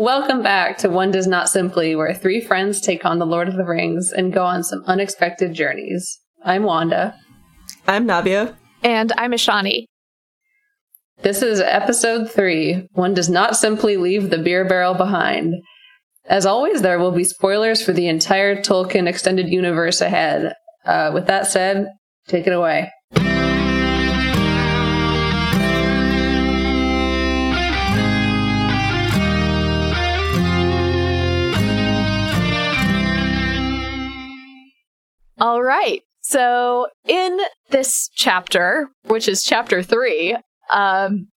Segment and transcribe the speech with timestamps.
[0.00, 3.56] Welcome back to One Does Not Simply, where three friends take on the Lord of
[3.56, 6.20] the Rings and go on some unexpected journeys.
[6.44, 7.16] I'm Wanda.
[7.84, 8.54] I'm Navia.
[8.84, 9.86] And I'm Ishani.
[11.22, 12.86] This is episode three.
[12.92, 15.54] One does not simply leave the beer barrel behind.
[16.26, 20.52] As always, there will be spoilers for the entire Tolkien extended universe ahead.
[20.84, 21.88] Uh, with that said,
[22.28, 22.88] take it away.
[35.40, 36.02] All right.
[36.20, 37.38] So, in
[37.70, 40.36] this chapter, which is chapter three,
[40.72, 41.28] um,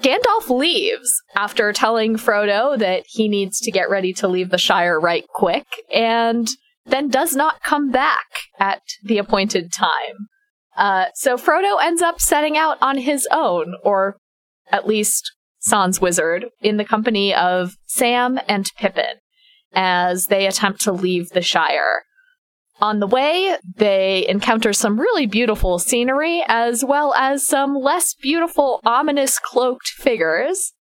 [0.00, 4.98] Gandalf leaves after telling Frodo that he needs to get ready to leave the Shire
[4.98, 6.48] right quick, and
[6.84, 8.26] then does not come back
[8.58, 10.28] at the appointed time.
[10.76, 14.18] Uh, so Frodo ends up setting out on his own, or
[14.70, 19.16] at least Sans Wizard, in the company of Sam and Pippin,
[19.74, 22.02] as they attempt to leave the Shire.
[22.80, 28.80] On the way, they encounter some really beautiful scenery, as well as some less beautiful,
[28.84, 30.74] ominous cloaked figures.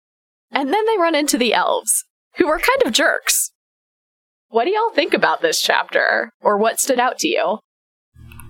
[0.50, 2.04] And then they run into the elves,
[2.36, 3.52] who are kind of jerks.
[4.48, 6.32] What do y'all think about this chapter?
[6.40, 7.58] Or what stood out to you?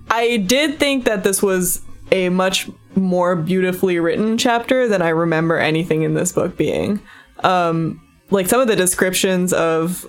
[0.09, 5.57] I did think that this was a much more beautifully written chapter than I remember
[5.57, 6.99] anything in this book being.
[7.39, 10.07] Um, like some of the descriptions of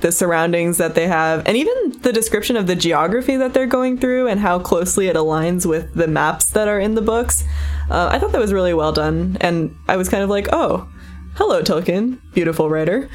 [0.00, 3.98] the surroundings that they have, and even the description of the geography that they're going
[3.98, 7.44] through and how closely it aligns with the maps that are in the books.
[7.90, 10.88] Uh, I thought that was really well done, and I was kind of like, oh,
[11.34, 13.08] hello, Tolkien, beautiful writer.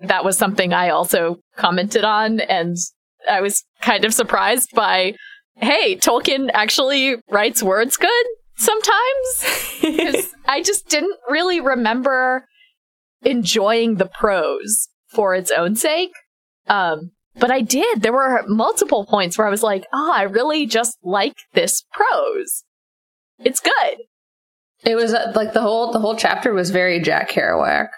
[0.00, 2.76] That was something I also commented on, and
[3.30, 5.14] I was kind of surprised by
[5.56, 10.32] hey, Tolkien actually writes words good sometimes.
[10.46, 12.46] I just didn't really remember
[13.22, 16.12] enjoying the prose for its own sake.
[16.66, 18.02] Um, but I did.
[18.02, 22.64] There were multiple points where I was like, oh, I really just like this prose.
[23.38, 23.98] It's good.
[24.84, 27.88] It was uh, like the whole the whole chapter was very Jack Kerouac.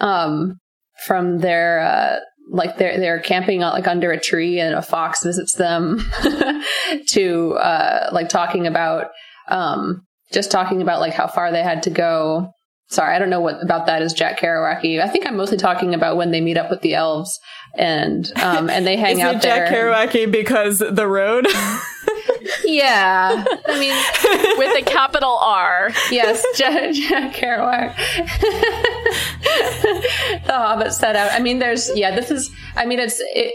[0.00, 0.58] Um,
[1.06, 2.18] from their uh,
[2.50, 6.04] like they're they're camping like under a tree and a fox visits them
[7.08, 9.06] to uh, like talking about
[9.48, 12.50] um, just talking about like how far they had to go
[12.94, 15.00] sorry, I don't know what about that is Jack Kerouac.
[15.00, 17.38] I think I'm mostly talking about when they meet up with the elves
[17.76, 19.66] and um and they hang is out it there.
[19.66, 21.46] Jack Kerouac because the road.
[22.64, 25.90] yeah, I mean, with a capital R.
[26.10, 27.96] Yes, Jack, Jack Kerouac.
[30.46, 31.32] the Hobbit set out.
[31.32, 32.14] I mean, there's yeah.
[32.14, 32.50] This is.
[32.76, 33.20] I mean, it's.
[33.20, 33.54] It,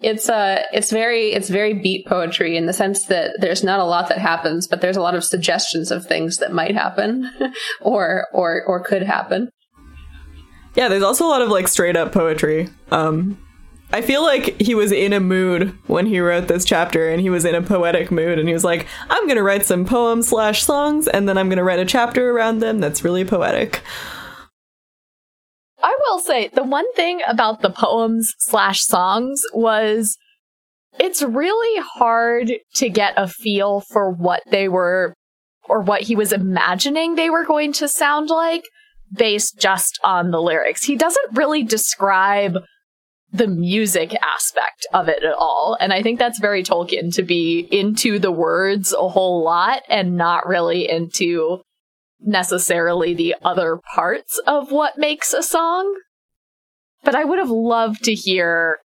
[0.00, 3.84] it's uh it's very it's very beat poetry in the sense that there's not a
[3.84, 7.30] lot that happens but there's a lot of suggestions of things that might happen
[7.80, 9.50] or or or could happen
[10.74, 13.38] yeah there's also a lot of like straight up poetry um
[13.92, 17.28] I feel like he was in a mood when he wrote this chapter and he
[17.28, 20.62] was in a poetic mood and he was like, I'm gonna write some poems slash
[20.62, 23.82] songs and then I'm gonna write a chapter around them that's really poetic.
[26.30, 30.16] Say the one thing about the poems slash songs was
[30.96, 35.12] it's really hard to get a feel for what they were
[35.68, 38.62] or what he was imagining they were going to sound like
[39.12, 40.84] based just on the lyrics.
[40.84, 42.58] He doesn't really describe
[43.32, 45.76] the music aspect of it at all.
[45.80, 50.16] And I think that's very Tolkien to be into the words a whole lot and
[50.16, 51.62] not really into
[52.20, 55.92] necessarily the other parts of what makes a song.
[57.02, 58.78] But I would have loved to hear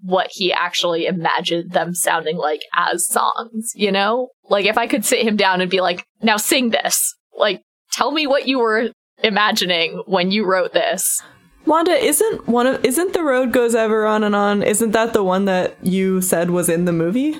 [0.00, 4.28] what he actually imagined them sounding like as songs, you know?
[4.48, 7.14] Like if I could sit him down and be like, now sing this.
[7.36, 8.90] Like, tell me what you were
[9.22, 11.22] imagining when you wrote this.
[11.64, 14.62] Wanda, isn't one of isn't the road goes ever on and on?
[14.62, 17.36] Isn't that the one that you said was in the movie?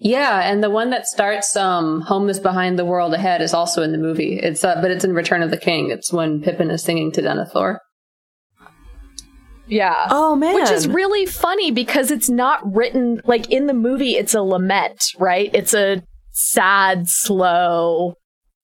[0.00, 3.82] Yeah, and the one that starts um, "Home is behind, the world ahead" is also
[3.82, 4.38] in the movie.
[4.38, 5.90] It's uh, but it's in Return of the King.
[5.90, 7.78] It's when Pippin is singing to Denethor.
[9.70, 10.08] Yeah.
[10.10, 10.54] Oh man.
[10.56, 15.00] Which is really funny because it's not written like in the movie it's a lament,
[15.18, 15.50] right?
[15.54, 16.02] It's a
[16.32, 18.14] sad, slow,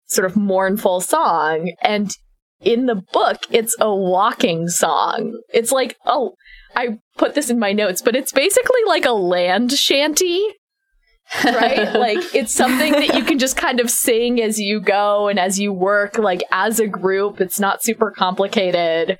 [0.08, 2.12] sort of mournful song and
[2.62, 5.40] in the book it's a walking song.
[5.54, 6.34] It's like, oh,
[6.76, 10.46] I put this in my notes, but it's basically like a land shanty.
[11.46, 11.94] right?
[11.94, 15.60] like it's something that you can just kind of sing as you go and as
[15.60, 17.40] you work like as a group.
[17.40, 19.18] It's not super complicated.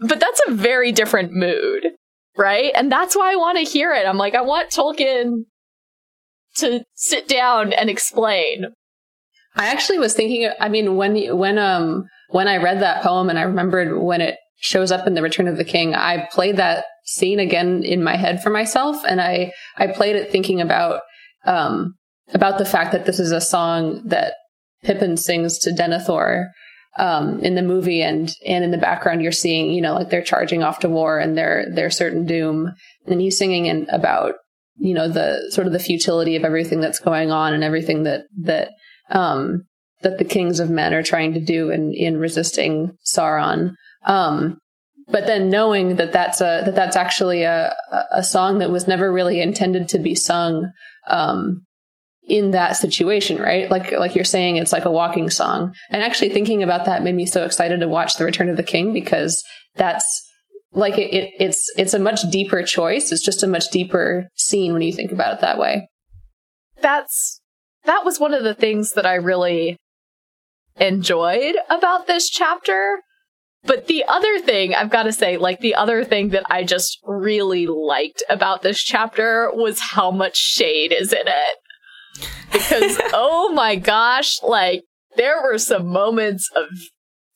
[0.00, 1.88] But that's a very different mood,
[2.36, 2.72] right?
[2.74, 4.06] And that's why I want to hear it.
[4.06, 5.44] I'm like, I want Tolkien
[6.56, 8.66] to sit down and explain.
[9.56, 10.50] I actually was thinking.
[10.60, 14.36] I mean, when when um when I read that poem and I remembered when it
[14.60, 18.16] shows up in the Return of the King, I played that scene again in my
[18.16, 21.00] head for myself, and I I played it thinking about
[21.44, 21.94] um,
[22.34, 24.34] about the fact that this is a song that
[24.84, 26.46] Pippin sings to Denethor
[26.98, 30.22] um, in the movie, and and in the background you're seeing you know like they're
[30.22, 32.72] charging off to war and their their certain doom,
[33.06, 34.34] and he's singing in, about
[34.76, 38.24] you know the sort of the futility of everything that's going on and everything that
[38.42, 38.70] that
[39.10, 39.62] um,
[40.02, 43.74] that the kings of men are trying to do in in resisting Sauron.
[44.04, 44.58] Um,
[45.10, 47.74] but then knowing that that's a that that's actually a
[48.12, 50.70] a song that was never really intended to be sung
[51.08, 51.62] um,
[52.28, 53.70] in that situation, right?
[53.70, 55.74] Like like you're saying, it's like a walking song.
[55.90, 58.62] And actually thinking about that made me so excited to watch The Return of the
[58.62, 59.42] King because
[59.76, 60.24] that's
[60.72, 63.12] like it, it it's it's a much deeper choice.
[63.12, 65.88] It's just a much deeper scene when you think about it that way.
[66.80, 67.40] That's
[67.84, 69.76] that was one of the things that I really
[70.78, 73.00] enjoyed about this chapter
[73.64, 76.98] but the other thing I've got to say, like the other thing that I just
[77.04, 81.56] really liked about this chapter was how much shade is in it.
[82.52, 84.82] Because, oh my gosh, like
[85.16, 86.66] there were some moments of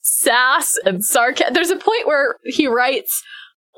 [0.00, 1.54] sass and sarcasm.
[1.54, 3.22] There's a point where he writes,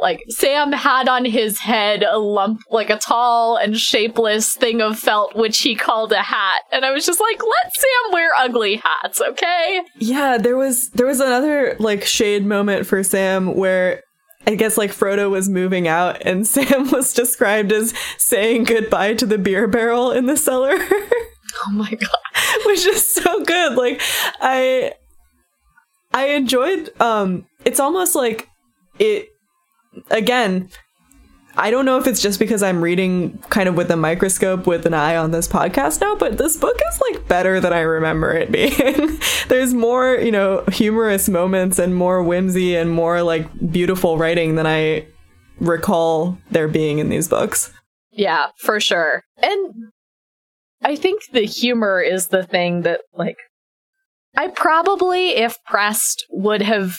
[0.01, 4.99] like Sam had on his head a lump, like a tall and shapeless thing of
[4.99, 6.63] felt, which he called a hat.
[6.73, 9.83] And I was just like, let Sam wear ugly hats, okay?
[9.99, 14.03] Yeah, there was there was another like shade moment for Sam where
[14.47, 19.27] I guess like Frodo was moving out and Sam was described as saying goodbye to
[19.27, 20.77] the beer barrel in the cellar.
[20.81, 22.67] oh my god.
[22.67, 23.75] Which is so good.
[23.75, 24.01] Like
[24.41, 24.93] I
[26.13, 28.49] I enjoyed um it's almost like
[28.99, 29.29] it
[30.11, 30.69] again,
[31.57, 34.87] I don't know if it's just because I'm reading kind of with a microscope with
[34.87, 38.33] an eye on this podcast now, but this book is like better than I remember
[38.33, 39.19] it being.
[39.49, 44.67] There's more, you know, humorous moments and more whimsy and more like beautiful writing than
[44.67, 45.07] I
[45.61, 47.73] recall there being in these books.
[48.11, 49.23] Yeah, for sure.
[49.43, 49.93] And
[50.83, 53.37] I think the humor is the thing that like
[54.37, 56.97] I probably if pressed would have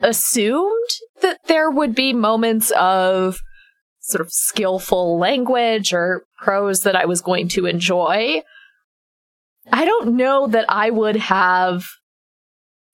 [0.00, 0.88] assumed
[1.22, 3.38] that there would be moments of
[4.06, 8.42] sort of skillful language or prose that I was going to enjoy.
[9.72, 11.84] I don't know that I would have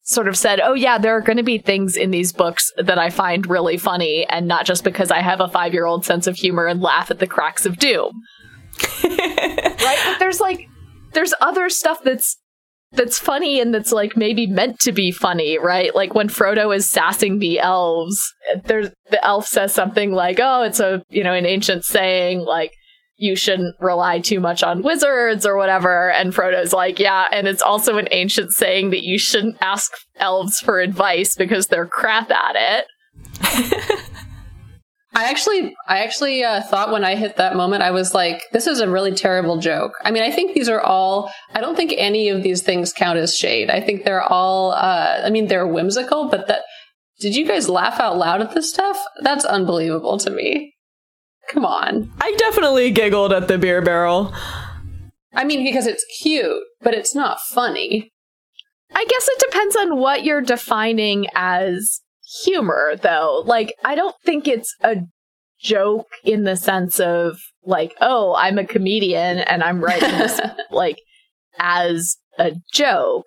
[0.04, 2.98] sort of said, oh, yeah, there are going to be things in these books that
[2.98, 6.26] I find really funny, and not just because I have a five year old sense
[6.26, 8.12] of humor and laugh at the cracks of doom.
[9.04, 10.00] right?
[10.04, 10.66] But there's like,
[11.12, 12.38] there's other stuff that's
[12.92, 15.94] that's funny and that's like maybe meant to be funny, right?
[15.94, 18.20] Like when Frodo is sassing the elves,
[18.64, 22.72] there's the elf says something like, "Oh, it's a you know an ancient saying like."
[23.18, 26.10] You shouldn't rely too much on wizards or whatever.
[26.10, 27.26] And Frodo's like, yeah.
[27.30, 31.86] And it's also an ancient saying that you shouldn't ask elves for advice because they're
[31.86, 32.86] crap at it.
[35.14, 38.66] I actually, I actually uh, thought when I hit that moment, I was like, "This
[38.66, 41.30] is a really terrible joke." I mean, I think these are all.
[41.54, 43.70] I don't think any of these things count as shade.
[43.70, 44.72] I think they're all.
[44.72, 46.62] Uh, I mean, they're whimsical, but that.
[47.20, 48.98] Did you guys laugh out loud at this stuff?
[49.20, 50.74] That's unbelievable to me.
[51.50, 52.10] Come on.
[52.20, 54.34] I definitely giggled at the beer barrel.
[55.34, 58.10] I mean, because it's cute, but it's not funny.
[58.94, 62.00] I guess it depends on what you're defining as
[62.44, 63.42] humor though.
[63.44, 64.96] Like I don't think it's a
[65.60, 70.40] joke in the sense of like, oh, I'm a comedian and I'm writing this
[70.70, 71.00] like
[71.58, 73.26] as a joke.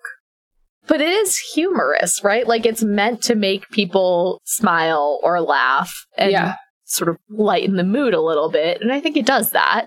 [0.86, 2.46] But it is humorous, right?
[2.46, 6.54] Like it's meant to make people smile or laugh and yeah.
[6.84, 8.80] sort of lighten the mood a little bit.
[8.80, 9.86] And I think it does that.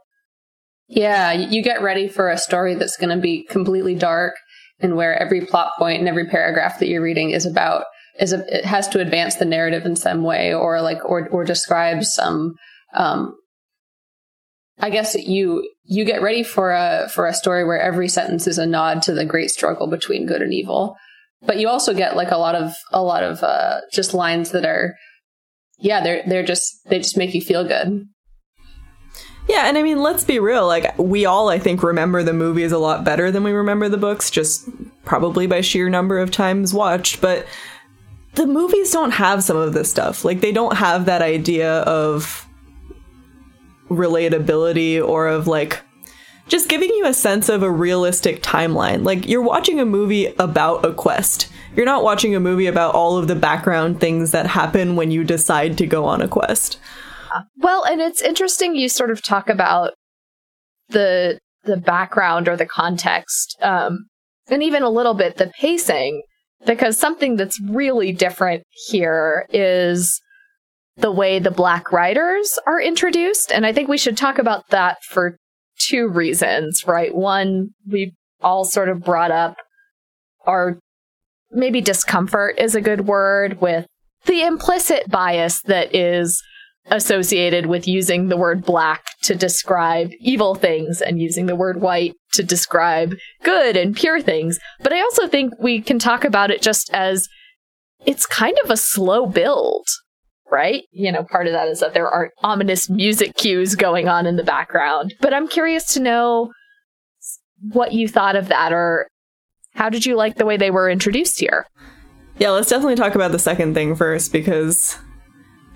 [0.90, 4.34] Yeah, you get ready for a story that's going to be completely dark
[4.80, 7.86] and where every plot point and every paragraph that you're reading is about
[8.20, 11.44] is a, it has to advance the narrative in some way or like or or
[11.44, 12.56] describe some
[12.94, 13.36] um
[14.80, 18.58] I guess you you get ready for a for a story where every sentence is
[18.58, 20.96] a nod to the great struggle between good and evil.
[21.42, 24.66] But you also get like a lot of a lot of uh just lines that
[24.66, 24.96] are
[25.80, 28.08] yeah, they're they're just they just make you feel good.
[29.48, 30.68] Yeah, and I mean, let's be real.
[30.68, 33.98] Like, we all, I think, remember the movies a lot better than we remember the
[33.98, 34.70] books, just
[35.06, 37.20] probably by sheer number of times watched.
[37.20, 37.48] But
[38.36, 40.24] the movies don't have some of this stuff.
[40.24, 42.48] Like they don't have that idea of
[43.90, 45.80] relatability or of like
[46.48, 49.04] just giving you a sense of a realistic timeline.
[49.04, 51.50] Like you're watching a movie about a quest.
[51.76, 55.24] You're not watching a movie about all of the background things that happen when you
[55.24, 56.80] decide to go on a quest.
[57.58, 59.94] Well, and it's interesting you sort of talk about
[60.90, 64.08] the the background or the context um
[64.50, 66.24] and even a little bit the pacing
[66.66, 70.22] because something that's really different here is
[70.98, 73.52] the way the Black Riders are introduced.
[73.52, 75.38] And I think we should talk about that for
[75.80, 77.16] two reasons, right?
[77.16, 79.58] One, we all sort of brought up
[80.46, 80.78] our
[81.52, 83.86] maybe discomfort is a good word with
[84.26, 86.44] the implicit bias that is
[86.90, 92.14] associated with using the word black to describe evil things and using the word white
[92.34, 94.60] to describe good and pure things.
[94.82, 97.28] But I also think we can talk about it just as
[98.06, 99.86] it's kind of a slow build,
[100.52, 100.84] right?
[100.92, 104.36] You know, part of that is that there aren't ominous music cues going on in
[104.36, 105.14] the background.
[105.22, 106.52] But I'm curious to know
[107.72, 109.08] what you thought of that or
[109.76, 111.68] how did you like the way they were introduced here?
[112.38, 114.98] Yeah, let's definitely talk about the second thing first because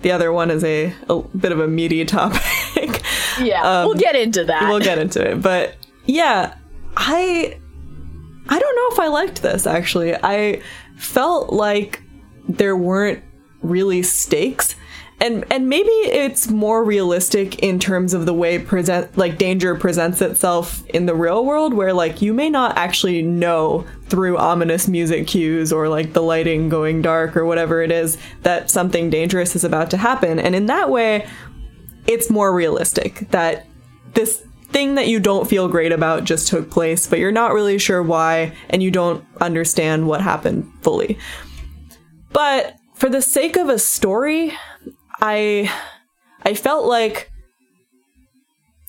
[0.04, 2.40] the other one is a, a bit of a meaty topic.
[3.40, 4.68] Yeah, um, we'll get into that.
[4.68, 5.42] We'll get into it.
[5.42, 5.74] But
[6.06, 6.54] yeah,
[6.96, 7.58] I
[8.48, 10.14] I don't know if I liked this actually.
[10.14, 10.62] I
[10.94, 12.00] felt like
[12.48, 13.24] there weren't
[13.60, 14.76] really stakes
[15.24, 20.20] and and maybe it's more realistic in terms of the way present like danger presents
[20.20, 25.26] itself in the real world where like you may not actually know through ominous music
[25.26, 29.64] cues or like the lighting going dark or whatever it is that something dangerous is
[29.64, 30.38] about to happen.
[30.38, 31.26] And in that way
[32.06, 33.66] it's more realistic that
[34.12, 37.78] this thing that you don't feel great about just took place but you're not really
[37.78, 41.18] sure why and you don't understand what happened fully.
[42.30, 44.52] But for the sake of a story
[45.20, 45.70] I
[46.42, 47.30] I felt like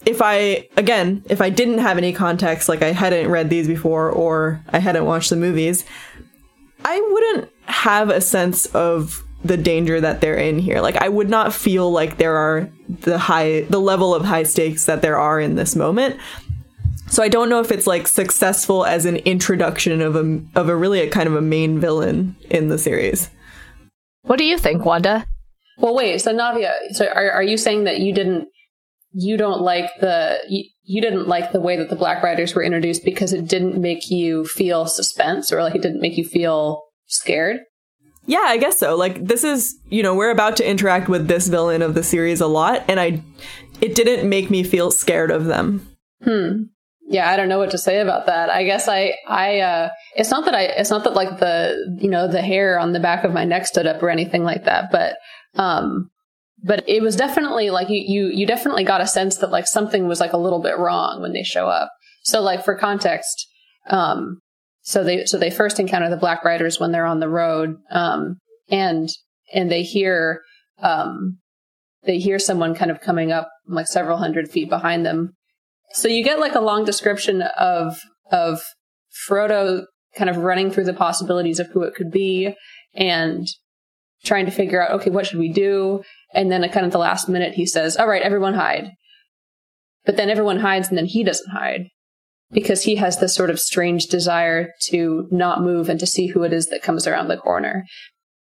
[0.05, 4.09] if I again, if I didn't have any context, like I hadn't read these before
[4.09, 5.83] or I hadn't watched the movies,
[6.83, 10.81] I wouldn't have a sense of the danger that they're in here.
[10.81, 14.85] Like I would not feel like there are the high the level of high stakes
[14.85, 16.19] that there are in this moment.
[17.07, 20.75] So I don't know if it's like successful as an introduction of a of a
[20.75, 23.29] really a kind of a main villain in the series.
[24.23, 25.25] What do you think, Wanda?
[25.77, 26.19] Well, wait.
[26.21, 28.47] So Navia, so are are you saying that you didn't
[29.13, 32.63] you don't like the you, you didn't like the way that the Black Riders were
[32.63, 36.83] introduced because it didn't make you feel suspense or like it didn't make you feel
[37.07, 37.61] scared?
[38.27, 38.95] Yeah, I guess so.
[38.95, 42.41] Like this is, you know, we're about to interact with this villain of the series
[42.41, 43.21] a lot and I
[43.81, 45.87] it didn't make me feel scared of them.
[46.23, 46.63] Hmm.
[47.07, 48.49] Yeah, I don't know what to say about that.
[48.49, 52.09] I guess I, I, uh, it's not that I, it's not that like the, you
[52.09, 54.91] know, the hair on the back of my neck stood up or anything like that,
[54.91, 55.17] but
[55.55, 56.09] um,
[56.63, 60.07] but it was definitely like you, you, you definitely got a sense that like something
[60.07, 61.89] was like a little bit wrong when they show up.
[62.23, 63.47] So like for context,
[63.89, 64.39] um,
[64.81, 68.37] so they, so they first encounter the Black Riders when they're on the road, um,
[68.69, 69.09] and,
[69.53, 70.41] and they hear,
[70.79, 71.39] um,
[72.03, 75.33] they hear someone kind of coming up like several hundred feet behind them.
[75.91, 77.99] So you get like a long description of,
[78.31, 78.61] of
[79.27, 79.85] Frodo
[80.15, 82.55] kind of running through the possibilities of who it could be
[82.95, 83.47] and
[84.25, 86.03] trying to figure out, okay, what should we do?
[86.33, 88.91] And then at kind of the last minute, he says, all right, everyone hide.
[90.05, 91.87] But then everyone hides and then he doesn't hide
[92.51, 96.43] because he has this sort of strange desire to not move and to see who
[96.43, 97.85] it is that comes around the corner.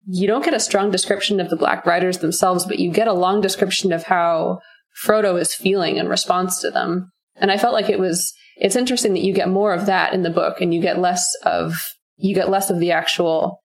[0.05, 3.13] You don't get a strong description of the Black Riders themselves, but you get a
[3.13, 4.59] long description of how
[5.03, 7.11] Frodo is feeling in response to them.
[7.35, 10.23] And I felt like it was, it's interesting that you get more of that in
[10.23, 11.75] the book and you get less of,
[12.15, 13.59] you get less of the actual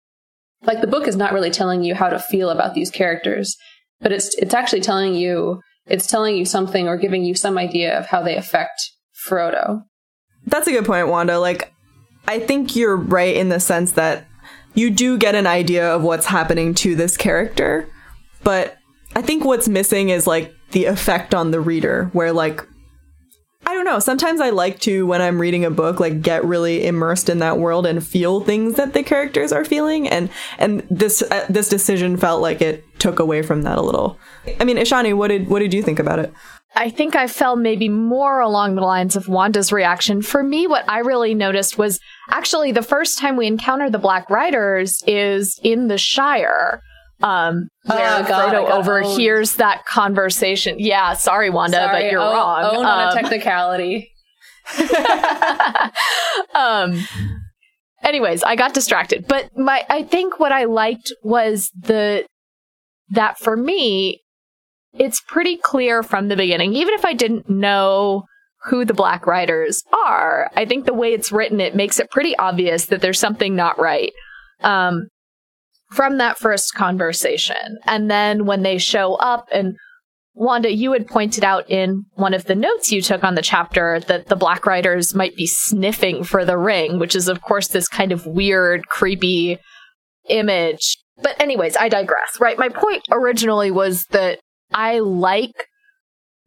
[0.63, 3.55] like the book is not really telling you how to feel about these characters,
[3.99, 7.97] but it's it's actually telling you it's telling you something or giving you some idea
[7.97, 8.81] of how they affect
[9.27, 9.83] Frodo.
[10.45, 11.39] That's a good point, Wanda.
[11.39, 11.73] Like
[12.27, 14.27] I think you're right in the sense that
[14.73, 17.89] you do get an idea of what's happening to this character,
[18.43, 18.77] but
[19.15, 22.65] I think what's missing is like the effect on the reader where like
[23.71, 23.99] I don't know.
[23.99, 27.57] Sometimes I like to, when I'm reading a book, like get really immersed in that
[27.57, 30.09] world and feel things that the characters are feeling.
[30.09, 34.19] And and this uh, this decision felt like it took away from that a little.
[34.59, 36.33] I mean, Ishani, what did what did you think about it?
[36.75, 40.21] I think I fell maybe more along the lines of Wanda's reaction.
[40.21, 44.29] For me, what I really noticed was actually the first time we encounter the Black
[44.29, 46.83] Riders is in the Shire
[47.23, 49.59] um, where oh, God, Frodo overhears owned.
[49.59, 50.75] that conversation.
[50.79, 52.63] Yeah, sorry, Wanda, sorry, but you're own, wrong.
[52.63, 54.11] Own um, on a technicality.
[56.55, 57.05] um.
[58.03, 62.25] Anyways, I got distracted, but my I think what I liked was the
[63.11, 64.21] that for me,
[64.93, 68.23] it's pretty clear from the beginning, even if I didn't know
[68.65, 70.49] who the Black Riders are.
[70.55, 73.79] I think the way it's written, it makes it pretty obvious that there's something not
[73.79, 74.11] right.
[74.61, 75.07] Um,
[75.91, 77.77] from that first conversation.
[77.85, 79.75] And then when they show up and
[80.33, 83.99] Wanda, you had pointed out in one of the notes you took on the chapter
[84.07, 87.89] that the Black Riders might be sniffing for the ring, which is, of course, this
[87.89, 89.59] kind of weird, creepy
[90.29, 90.97] image.
[91.21, 92.57] But anyways, I digress, right?
[92.57, 94.39] My point originally was that
[94.73, 95.51] I like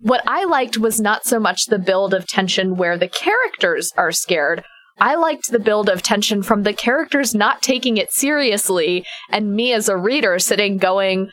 [0.04, 4.12] what I liked was not so much the build of tension where the characters are
[4.12, 4.62] scared.
[4.98, 9.72] I liked the build of tension from the characters not taking it seriously and me
[9.72, 11.30] as a reader sitting going,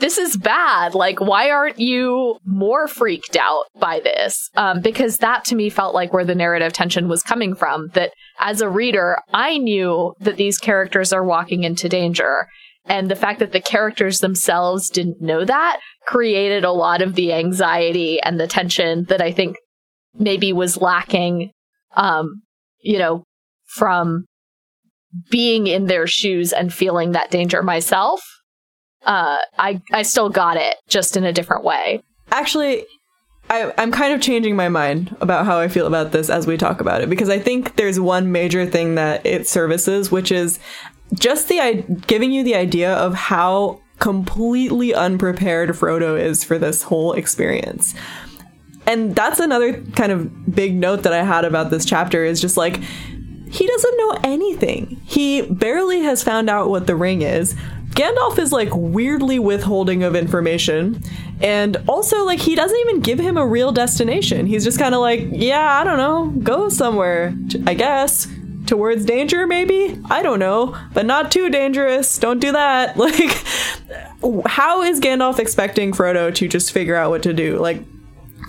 [0.00, 0.94] this is bad.
[0.94, 4.48] Like, why aren't you more freaked out by this?
[4.56, 7.88] Um, because that to me felt like where the narrative tension was coming from.
[7.88, 12.48] That as a reader, I knew that these characters are walking into danger.
[12.86, 17.32] And the fact that the characters themselves didn't know that created a lot of the
[17.32, 19.56] anxiety and the tension that I think
[20.18, 21.52] maybe was lacking,
[21.94, 22.42] um,
[22.82, 23.24] you know,
[23.66, 24.24] from
[25.30, 28.22] being in their shoes and feeling that danger myself.
[29.04, 32.02] Uh, I I still got it, just in a different way.
[32.30, 32.84] Actually,
[33.48, 36.56] I, I'm kind of changing my mind about how I feel about this as we
[36.56, 40.60] talk about it because I think there's one major thing that it services, which is
[41.14, 47.12] just the giving you the idea of how completely unprepared Frodo is for this whole
[47.12, 47.94] experience.
[48.90, 52.56] And that's another kind of big note that I had about this chapter is just
[52.56, 52.80] like
[53.48, 55.00] he doesn't know anything.
[55.04, 57.54] He barely has found out what the ring is.
[57.90, 61.02] Gandalf is like weirdly withholding of information.
[61.40, 64.46] And also, like, he doesn't even give him a real destination.
[64.46, 67.34] He's just kind of like, yeah, I don't know, go somewhere,
[67.66, 68.28] I guess.
[68.66, 69.98] Towards danger, maybe?
[70.10, 72.18] I don't know, but not too dangerous.
[72.18, 72.96] Don't do that.
[74.22, 77.58] Like, how is Gandalf expecting Frodo to just figure out what to do?
[77.58, 77.82] Like,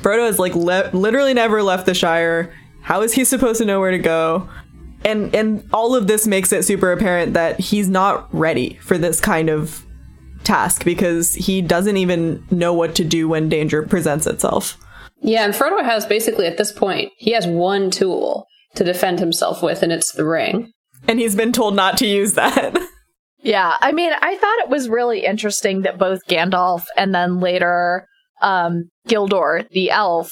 [0.01, 2.53] Frodo has, like, le- literally never left the Shire.
[2.81, 4.49] How is he supposed to know where to go?
[5.03, 9.19] and and all of this makes it super apparent that he's not ready for this
[9.19, 9.85] kind of
[10.43, 14.77] task because he doesn't even know what to do when danger presents itself.
[15.21, 19.61] Yeah, and Frodo has basically at this point, he has one tool to defend himself
[19.61, 20.71] with and it's the ring.
[21.07, 22.77] And he's been told not to use that.
[23.39, 28.07] yeah, I mean, I thought it was really interesting that both Gandalf and then later
[28.41, 30.31] um Gildor the elf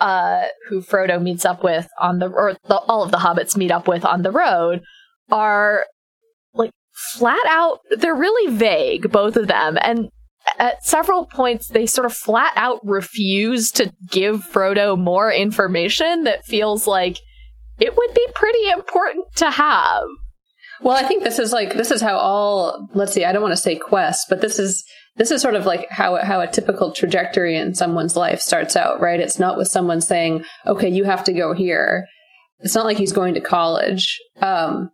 [0.00, 3.70] uh, who Frodo meets up with on the, or the, all of the hobbits meet
[3.70, 4.82] up with on the road,
[5.30, 5.86] are
[6.52, 9.78] like flat out, they're really vague, both of them.
[9.80, 10.08] And
[10.58, 16.44] at several points, they sort of flat out refuse to give Frodo more information that
[16.44, 17.18] feels like
[17.78, 20.04] it would be pretty important to have.
[20.80, 23.52] Well, I think this is like this is how all let's see, I don't want
[23.52, 24.84] to say quests, but this is
[25.16, 29.00] this is sort of like how how a typical trajectory in someone's life starts out,
[29.00, 29.20] right?
[29.20, 32.06] It's not with someone saying, "Okay, you have to go here."
[32.60, 34.18] It's not like he's going to college.
[34.40, 34.90] Um,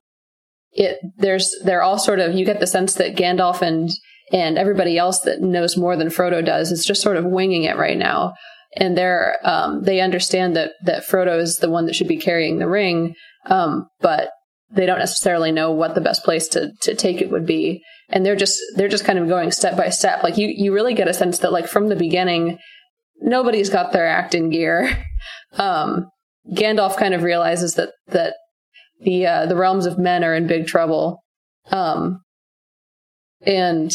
[0.73, 3.91] it there's they're all sort of you get the sense that Gandalf and
[4.33, 7.77] and everybody else that knows more than Frodo does is just sort of winging it
[7.77, 8.35] right now,
[8.77, 12.59] and they're um, they understand that that Frodo is the one that should be carrying
[12.59, 13.15] the ring,
[13.47, 14.31] um, but
[14.73, 17.83] they don't necessarily know what the best place to to take it would be.
[18.09, 20.23] And they're just they're just kind of going step by step.
[20.23, 22.59] Like you you really get a sense that like from the beginning
[23.21, 25.05] nobody's got their act in gear.
[25.59, 26.07] Um
[26.55, 28.35] gandalf kind of realizes that that
[29.01, 31.25] the uh the realms of men are in big trouble.
[31.73, 32.21] Um
[33.45, 33.91] and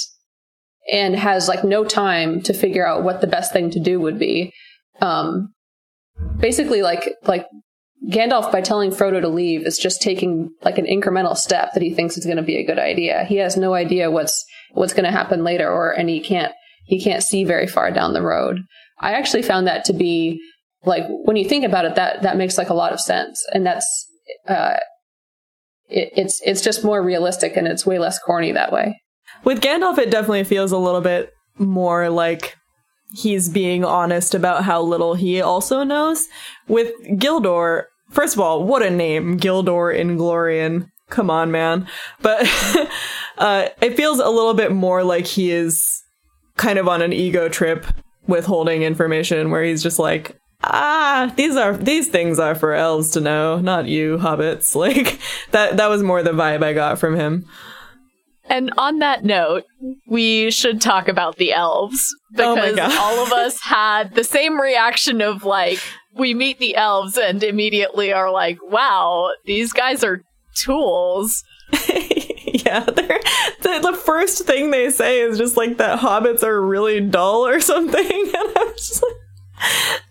[0.91, 4.19] and has like no time to figure out what the best thing to do would
[4.19, 4.51] be.
[4.99, 5.53] Um
[6.37, 7.45] basically like like
[8.09, 11.93] Gandalf, by telling Frodo to leave, is just taking like an incremental step that he
[11.93, 13.23] thinks is going to be a good idea.
[13.25, 16.53] He has no idea what's what's going to happen later, or and he can't
[16.85, 18.61] he can't see very far down the road.
[18.99, 20.39] I actually found that to be
[20.85, 23.65] like when you think about it, that that makes like a lot of sense, and
[23.65, 24.07] that's
[24.47, 24.77] uh,
[25.87, 28.99] it, it's it's just more realistic and it's way less corny that way.
[29.43, 32.55] With Gandalf, it definitely feels a little bit more like
[33.13, 36.27] he's being honest about how little he also knows.
[36.67, 40.89] With Gildor, first of all, what a name, Gildor Inglorion.
[41.09, 41.87] Come on, man.
[42.21, 42.47] But
[43.37, 46.03] uh, it feels a little bit more like he is
[46.57, 47.85] kind of on an ego trip
[48.27, 53.21] withholding information where he's just like, ah, these are these things are for elves to
[53.21, 54.75] know, not you hobbits.
[54.85, 55.19] Like
[55.51, 57.45] that that was more the vibe I got from him.
[58.47, 59.63] And on that note,
[60.07, 65.21] we should talk about the elves Oh because all of us had the same reaction
[65.21, 65.79] of like,
[66.15, 70.21] we meet the elves and immediately are like, wow, these guys are
[70.55, 71.43] tools.
[71.71, 77.45] yeah, the, the first thing they say is just like that hobbits are really dull
[77.45, 78.05] or something.
[78.35, 80.01] And I was just like...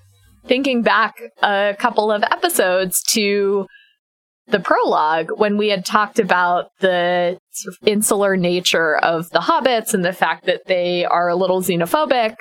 [0.47, 3.67] Thinking back a couple of episodes to
[4.47, 7.39] the prologue when we had talked about the
[7.87, 12.37] insular nature of the hobbits and the fact that they are a little xenophobic.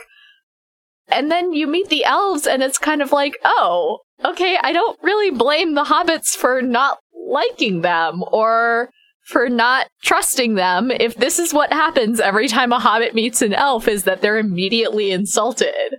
[1.09, 4.97] And then you meet the elves, and it's kind of like, oh, okay, I don't
[5.03, 8.89] really blame the hobbits for not liking them or
[9.25, 13.53] for not trusting them if this is what happens every time a hobbit meets an
[13.53, 15.95] elf is that they're immediately insulted.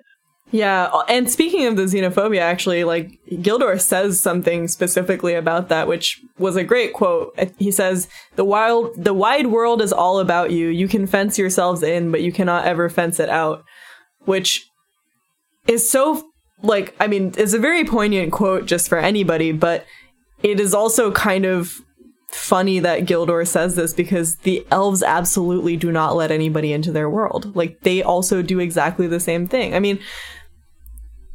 [0.51, 6.21] Yeah, and speaking of the xenophobia, actually, like Gildor says something specifically about that, which
[6.39, 7.37] was a great quote.
[7.59, 10.69] He says, "The wild, the wide world is all about you.
[10.69, 13.65] You can fence yourselves in, but you cannot ever fence it out."
[14.27, 14.69] Which
[15.67, 16.31] is so
[16.63, 19.87] like, I mean, it's a very poignant quote just for anybody, but
[20.43, 21.81] it is also kind of
[22.31, 27.09] funny that Gildor says this because the elves absolutely do not let anybody into their
[27.09, 27.55] world.
[27.55, 29.75] Like they also do exactly the same thing.
[29.75, 29.99] I mean,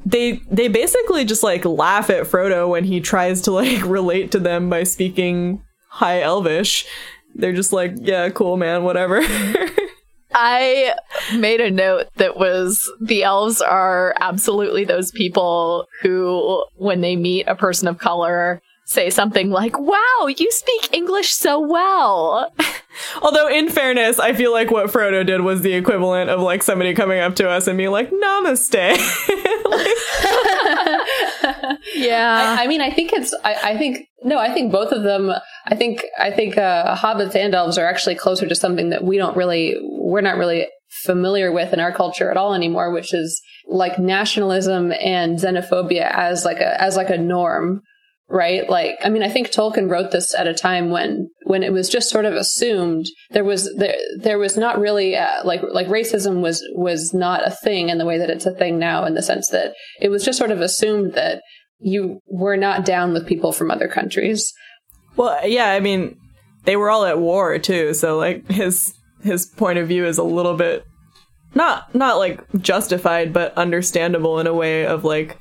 [0.06, 4.40] they they basically just like laugh at Frodo when he tries to like relate to
[4.40, 6.86] them by speaking high elvish.
[7.36, 9.22] They're just like, "Yeah, cool, man, whatever."
[10.42, 10.96] I
[11.36, 17.46] made a note that was the elves are absolutely those people who, when they meet
[17.48, 22.54] a person of color, say something like, Wow, you speak English so well.
[23.22, 26.94] Although, in fairness, I feel like what Frodo did was the equivalent of like somebody
[26.94, 28.98] coming up to us and being like, Namaste.
[29.66, 29.98] like-
[31.96, 32.56] yeah.
[32.58, 33.34] I, I, mean, I think it's.
[33.44, 34.38] I, I, think no.
[34.40, 35.32] I think both of them.
[35.68, 36.04] I think.
[36.18, 39.76] I think uh, hobbits and elves are actually closer to something that we don't really.
[40.10, 40.68] We're not really
[41.04, 46.44] familiar with in our culture at all anymore, which is like nationalism and xenophobia as
[46.44, 47.82] like a as like a norm
[48.30, 48.70] right?
[48.70, 51.90] Like i mean i think tolkien wrote this at a time when when it was
[51.90, 56.42] just sort of assumed there was there there was not really uh, like like racism
[56.42, 59.24] was was not a thing in the way that it's a thing now in the
[59.24, 61.42] sense that it was just sort of assumed that
[61.80, 64.54] you were not down with people from other countries.
[65.16, 66.16] Well yeah i mean
[66.66, 70.24] they were all at war too so like his his point of view is a
[70.24, 70.86] little bit
[71.56, 75.38] not not like justified but understandable in a way of like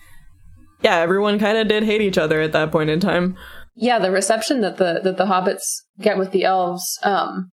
[0.82, 3.36] yeah, everyone kind of did hate each other at that point in time.
[3.74, 5.64] Yeah, the reception that the that the hobbits
[6.00, 7.50] get with the elves um,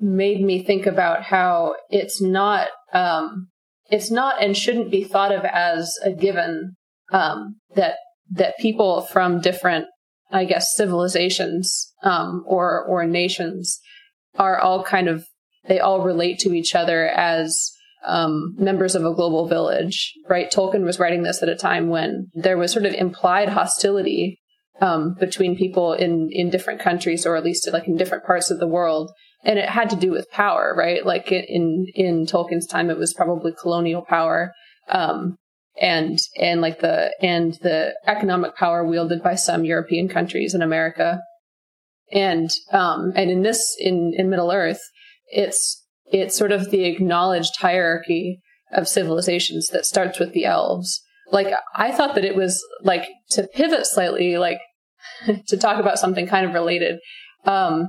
[0.00, 3.48] made me think about how it's not um,
[3.90, 6.74] it's not and shouldn't be thought of as a given
[7.12, 7.96] um, that
[8.30, 9.86] that people from different,
[10.30, 13.80] I guess, civilizations um, or or nations
[14.36, 15.26] are all kind of
[15.68, 17.72] they all relate to each other as
[18.06, 20.50] um, members of a global village, right?
[20.50, 24.40] Tolkien was writing this at a time when there was sort of implied hostility
[24.80, 28.60] um, between people in in different countries, or at least like in different parts of
[28.60, 29.10] the world,
[29.44, 31.04] and it had to do with power, right?
[31.04, 34.52] Like in in Tolkien's time, it was probably colonial power,
[34.88, 35.36] um,
[35.80, 41.20] and and like the and the economic power wielded by some European countries in America,
[42.12, 44.80] and um, and in this in in Middle Earth,
[45.28, 48.40] it's it's sort of the acknowledged hierarchy
[48.72, 51.02] of civilizations that starts with the elves.
[51.32, 54.58] Like, I thought that it was like to pivot slightly, like
[55.48, 56.98] to talk about something kind of related.
[57.44, 57.88] Um,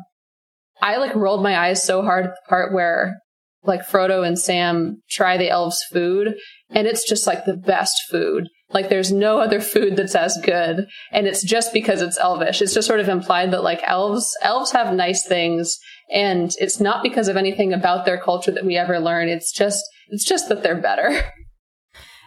[0.81, 3.17] I like rolled my eyes so hard at the part where
[3.63, 6.35] like Frodo and Sam try the elves' food,
[6.69, 8.47] and it's just like the best food.
[8.69, 12.61] Like there's no other food that's as good, and it's just because it's elvish.
[12.61, 15.77] It's just sort of implied that like elves elves have nice things,
[16.11, 19.29] and it's not because of anything about their culture that we ever learn.
[19.29, 21.21] It's just it's just that they're better.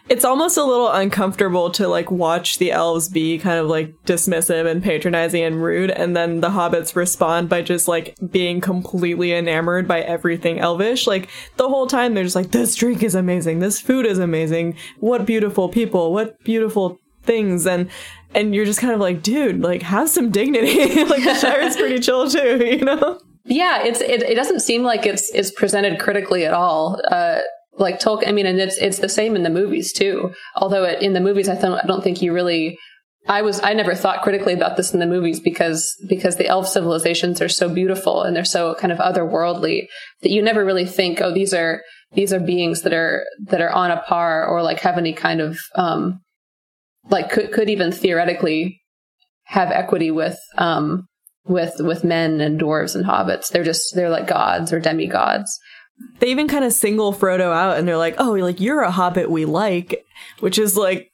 [0.09, 4.69] It's almost a little uncomfortable to like watch the elves be kind of like dismissive
[4.69, 9.87] and patronizing and rude and then the hobbits respond by just like being completely enamored
[9.87, 11.07] by everything elvish.
[11.07, 13.59] Like the whole time they're just like this drink is amazing.
[13.59, 14.75] This food is amazing.
[14.99, 16.11] What beautiful people.
[16.11, 17.89] What beautiful things and
[18.33, 21.03] and you're just kind of like, dude, like have some dignity.
[21.05, 23.19] like the Shire's pretty chill too, you know?
[23.45, 27.01] Yeah, it's it, it doesn't seem like it's it's presented critically at all.
[27.09, 27.39] Uh,
[27.73, 30.33] like Tolkien, I mean, and it's it's the same in the movies too.
[30.55, 32.77] Although it, in the movies, I don't I don't think you really.
[33.27, 36.67] I was I never thought critically about this in the movies because because the elf
[36.67, 39.85] civilizations are so beautiful and they're so kind of otherworldly
[40.21, 43.69] that you never really think oh these are these are beings that are that are
[43.69, 46.19] on a par or like have any kind of um
[47.11, 48.81] like could could even theoretically
[49.43, 51.05] have equity with um
[51.45, 53.49] with with men and dwarves and hobbits.
[53.49, 55.59] They're just they're like gods or demigods.
[56.19, 59.29] They even kind of single Frodo out and they're like, "Oh, like you're a hobbit
[59.29, 60.03] we like,"
[60.39, 61.11] which is like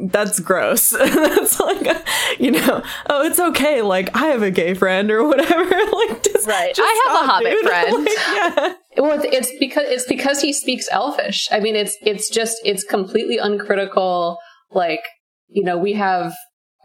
[0.00, 0.90] that's gross.
[0.98, 2.02] that's like, a,
[2.38, 3.82] you know, oh, it's okay.
[3.82, 5.64] Like I have a gay friend or whatever.
[5.92, 6.74] like, just, right.
[6.74, 7.66] Just I have stop, a hobbit dude.
[7.66, 8.04] friend.
[8.04, 8.74] like, yeah.
[9.02, 11.48] Well, it's because it's because he speaks Elfish.
[11.50, 14.38] I mean, it's it's just it's completely uncritical.
[14.70, 15.02] Like
[15.48, 16.32] you know, we have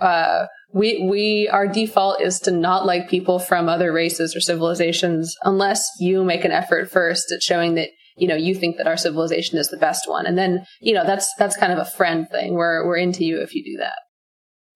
[0.01, 5.33] uh we we our default is to not like people from other races or civilizations
[5.43, 8.97] unless you make an effort first at showing that you know you think that our
[8.97, 10.25] civilization is the best one.
[10.25, 12.55] And then you know that's that's kind of a friend thing.
[12.55, 13.95] We're we're into you if you do that.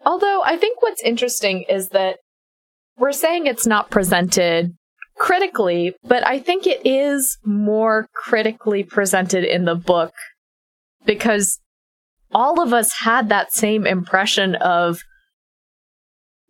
[0.05, 2.19] Although I think what's interesting is that
[2.97, 4.71] we're saying it's not presented
[5.17, 10.13] critically, but I think it is more critically presented in the book
[11.05, 11.59] because
[12.31, 15.01] all of us had that same impression of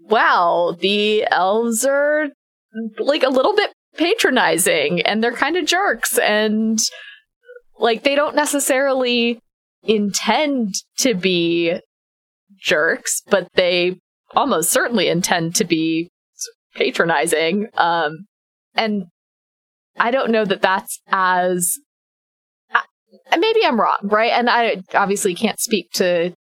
[0.09, 2.27] wow, the elves are
[2.97, 6.79] like a little bit patronizing and they're kind of jerks and
[7.79, 9.39] like they don't necessarily
[9.83, 11.79] intend to be
[12.59, 13.97] jerks, but they
[14.35, 16.09] almost certainly intend to be
[16.75, 17.67] patronizing.
[17.77, 18.25] Um,
[18.75, 19.05] and
[19.97, 21.77] I don't know that that's as
[23.37, 24.31] maybe I'm wrong, right?
[24.31, 26.33] And I obviously can't speak to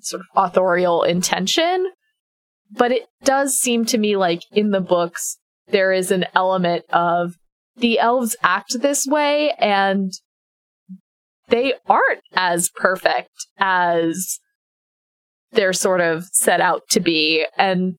[0.00, 1.90] sort of authorial intention,
[2.70, 7.34] but it does seem to me like in the books there is an element of
[7.76, 10.12] the elves act this way and
[11.48, 14.38] they aren't as perfect as
[15.52, 17.46] they're sort of set out to be.
[17.56, 17.96] And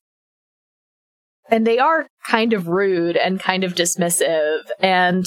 [1.50, 5.24] and they are kind of rude and kind of dismissive and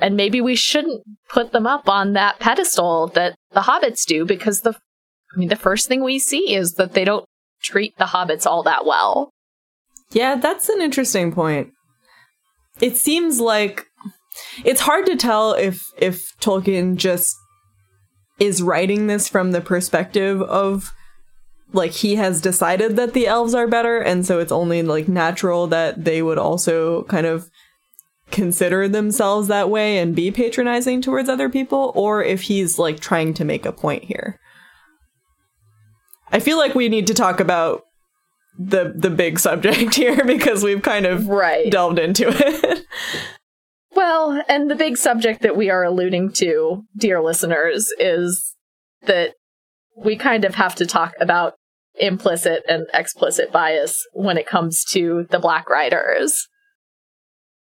[0.00, 4.60] and maybe we shouldn't put them up on that pedestal that the hobbits do because
[4.60, 4.76] the
[5.34, 7.24] I mean the first thing we see is that they don't
[7.62, 9.30] treat the hobbits all that well.
[10.10, 11.72] Yeah, that's an interesting point.
[12.80, 13.86] It seems like
[14.64, 17.36] it's hard to tell if if Tolkien just
[18.38, 20.92] is writing this from the perspective of
[21.72, 25.66] like he has decided that the elves are better and so it's only like natural
[25.66, 27.50] that they would also kind of
[28.30, 33.34] consider themselves that way and be patronizing towards other people or if he's like trying
[33.34, 34.38] to make a point here.
[36.32, 37.82] I feel like we need to talk about
[38.58, 41.70] the the big subject here because we've kind of right.
[41.70, 42.84] delved into it.
[43.94, 48.56] well, and the big subject that we are alluding to, dear listeners, is
[49.02, 49.34] that
[49.96, 51.54] we kind of have to talk about
[51.94, 56.48] implicit and explicit bias when it comes to the Black Riders.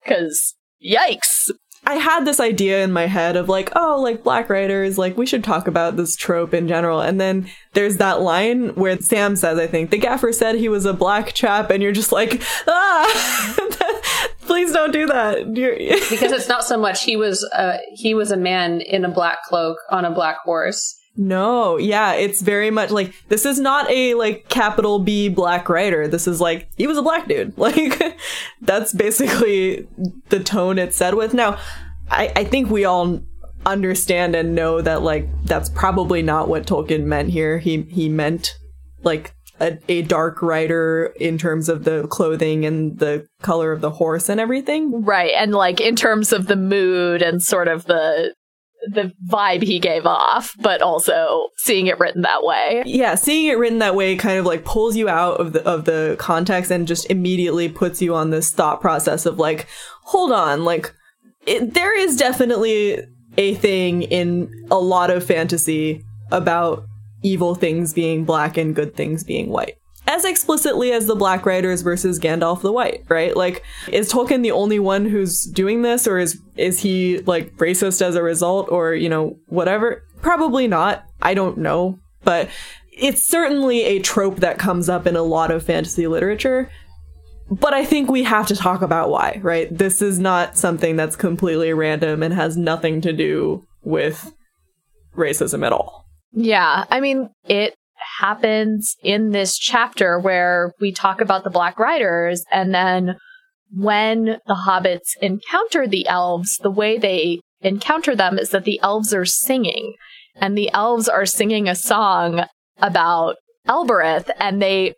[0.02, 1.50] Because, yikes!
[1.86, 5.26] I had this idea in my head of like, oh, like Black Riders, like we
[5.26, 7.00] should talk about this trope in general.
[7.00, 10.86] And then there's that line where Sam says, I think, the gaffer said he was
[10.86, 13.54] a black chap, and you're just like, ah,
[14.40, 15.52] please don't do that.
[15.52, 19.42] because it's not so much he was a, he was a man in a black
[19.44, 20.98] cloak on a black horse.
[21.16, 26.08] No, yeah, it's very much like this is not a like capital B black rider.
[26.08, 27.54] This is like he was a black dude.
[27.64, 28.18] Like
[28.60, 29.88] that's basically
[30.28, 31.32] the tone it's said with.
[31.32, 31.58] Now,
[32.10, 33.20] I, I think we all
[33.64, 37.58] understand and know that like that's probably not what Tolkien meant here.
[37.58, 38.58] He he meant
[39.02, 43.90] like a, a dark rider in terms of the clothing and the color of the
[43.90, 45.04] horse and everything.
[45.04, 45.32] Right.
[45.36, 48.34] And like in terms of the mood and sort of the
[48.88, 52.82] the vibe he gave off, but also seeing it written that way.
[52.86, 55.84] Yeah, seeing it written that way kind of like pulls you out of the of
[55.84, 59.66] the context and just immediately puts you on this thought process of like,
[60.02, 60.92] hold on, like
[61.46, 63.02] it, there is definitely
[63.36, 66.84] a thing in a lot of fantasy about
[67.22, 71.82] evil things being black and good things being white as explicitly as the Black Riders
[71.82, 73.36] versus Gandalf the White, right?
[73.36, 78.02] Like, is Tolkien the only one who's doing this, or is is he like racist
[78.02, 80.02] as a result, or you know whatever?
[80.20, 81.04] Probably not.
[81.22, 82.48] I don't know, but
[82.92, 86.70] it's certainly a trope that comes up in a lot of fantasy literature.
[87.50, 89.68] But I think we have to talk about why, right?
[89.70, 94.32] This is not something that's completely random and has nothing to do with
[95.14, 96.06] racism at all.
[96.32, 97.74] Yeah, I mean, it
[98.20, 103.16] happens in this chapter where we talk about the Black Riders, and then
[103.72, 109.12] when the hobbits encounter the elves, the way they encounter them is that the elves
[109.12, 109.94] are singing,
[110.36, 112.44] and the elves are singing a song
[112.78, 114.94] about Elbereth, and they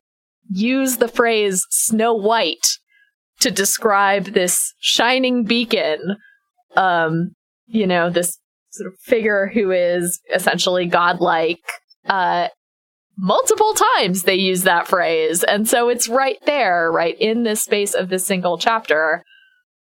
[0.50, 2.66] use the phrase Snow White
[3.40, 6.16] to describe this shining beacon,
[6.76, 7.32] um,
[7.66, 8.38] you know, this
[8.70, 11.60] sort of figure who is essentially godlike,
[12.08, 12.48] uh,
[13.16, 15.42] multiple times they use that phrase.
[15.42, 19.24] And so it's right there, right in this space of this single chapter,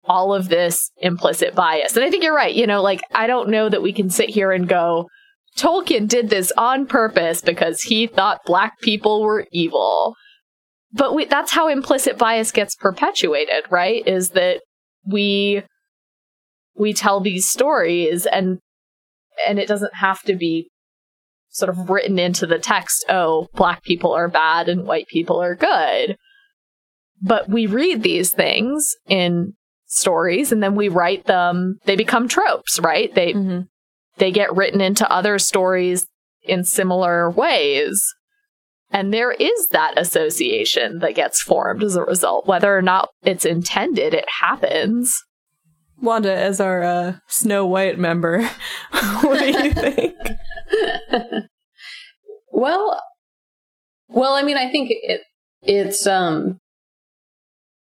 [0.05, 1.95] all of this implicit bias.
[1.95, 2.53] And I think you're right.
[2.53, 5.09] You know, like, I don't know that we can sit here and go,
[5.57, 10.15] Tolkien did this on purpose because he thought black people were evil.
[10.91, 14.05] But we, that's how implicit bias gets perpetuated, right?
[14.07, 14.61] Is that
[15.05, 15.63] we
[16.77, 18.59] we tell these stories and
[19.47, 20.69] and it doesn't have to be
[21.55, 25.55] sort of written into the text, oh, black people are bad and white people are
[25.55, 26.17] good.
[27.21, 29.53] But we read these things in
[29.85, 33.13] stories and then we write them, they become tropes, right?
[33.15, 33.61] They mm-hmm.
[34.17, 36.05] they get written into other stories
[36.43, 38.03] in similar ways.
[38.91, 42.47] And there is that association that gets formed as a result.
[42.47, 45.17] Whether or not it's intended, it happens.
[46.01, 48.41] Wanda, as our uh, Snow White member,
[49.21, 50.15] what do you think?
[52.51, 53.01] well,
[54.07, 55.21] well, I mean, I think it
[55.61, 56.59] it's um,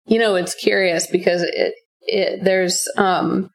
[0.06, 3.50] you know, it's curious because it it there's um,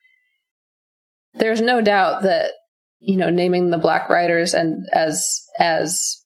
[1.33, 2.51] there's no doubt that
[2.99, 6.23] you know naming the Black Riders and as as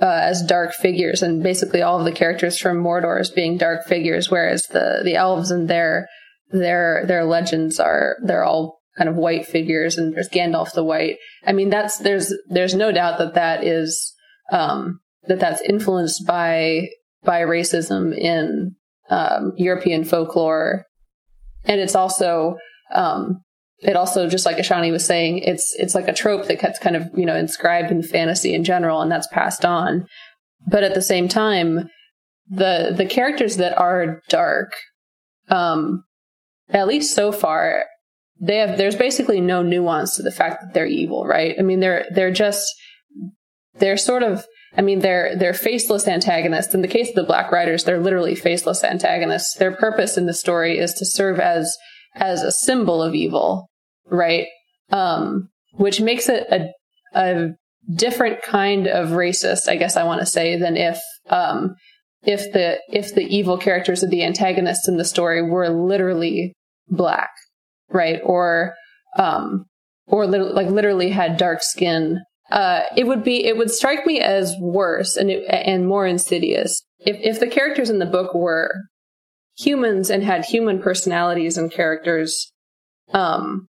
[0.00, 3.86] uh, as dark figures, and basically all of the characters from Mordor as being dark
[3.86, 6.08] figures, whereas the the elves and their
[6.50, 11.16] their their legends are they're all kind of white figures, and there's Gandalf the White.
[11.46, 14.14] I mean, that's there's there's no doubt that that is
[14.52, 16.88] um, that that's influenced by
[17.24, 18.76] by racism in
[19.10, 20.84] um, European folklore,
[21.64, 22.56] and it's also
[22.94, 23.42] um,
[23.80, 26.96] it also just like Ashani was saying, it's it's like a trope that gets kind
[26.96, 30.06] of you know inscribed in fantasy in general, and that's passed on.
[30.68, 31.90] But at the same time,
[32.48, 34.72] the the characters that are dark,
[35.48, 36.04] um,
[36.70, 37.84] at least so far,
[38.40, 41.54] they have there's basically no nuance to the fact that they're evil, right?
[41.58, 42.74] I mean, they're they're just
[43.78, 46.74] they're sort of I mean, they're they're faceless antagonists.
[46.74, 49.54] In the case of the Black Riders, they're literally faceless antagonists.
[49.54, 51.74] Their purpose in the story is to serve as
[52.14, 53.68] as a symbol of evil,
[54.06, 54.46] right?
[54.90, 56.72] Um, which makes it a
[57.14, 57.48] a
[57.94, 60.98] different kind of racist, I guess I want to say, than if
[61.30, 61.74] um,
[62.24, 66.52] if the if the evil characters of the antagonists in the story were literally
[66.88, 67.30] black,
[67.90, 68.20] right?
[68.24, 68.74] Or
[69.18, 69.66] um,
[70.06, 72.20] or li- like literally had dark skin
[72.50, 76.86] uh, it would be it would strike me as worse and it, and more insidious
[77.00, 78.70] if if the characters in the book were
[79.56, 82.52] humans and had human personalities and characters,
[83.12, 83.66] um,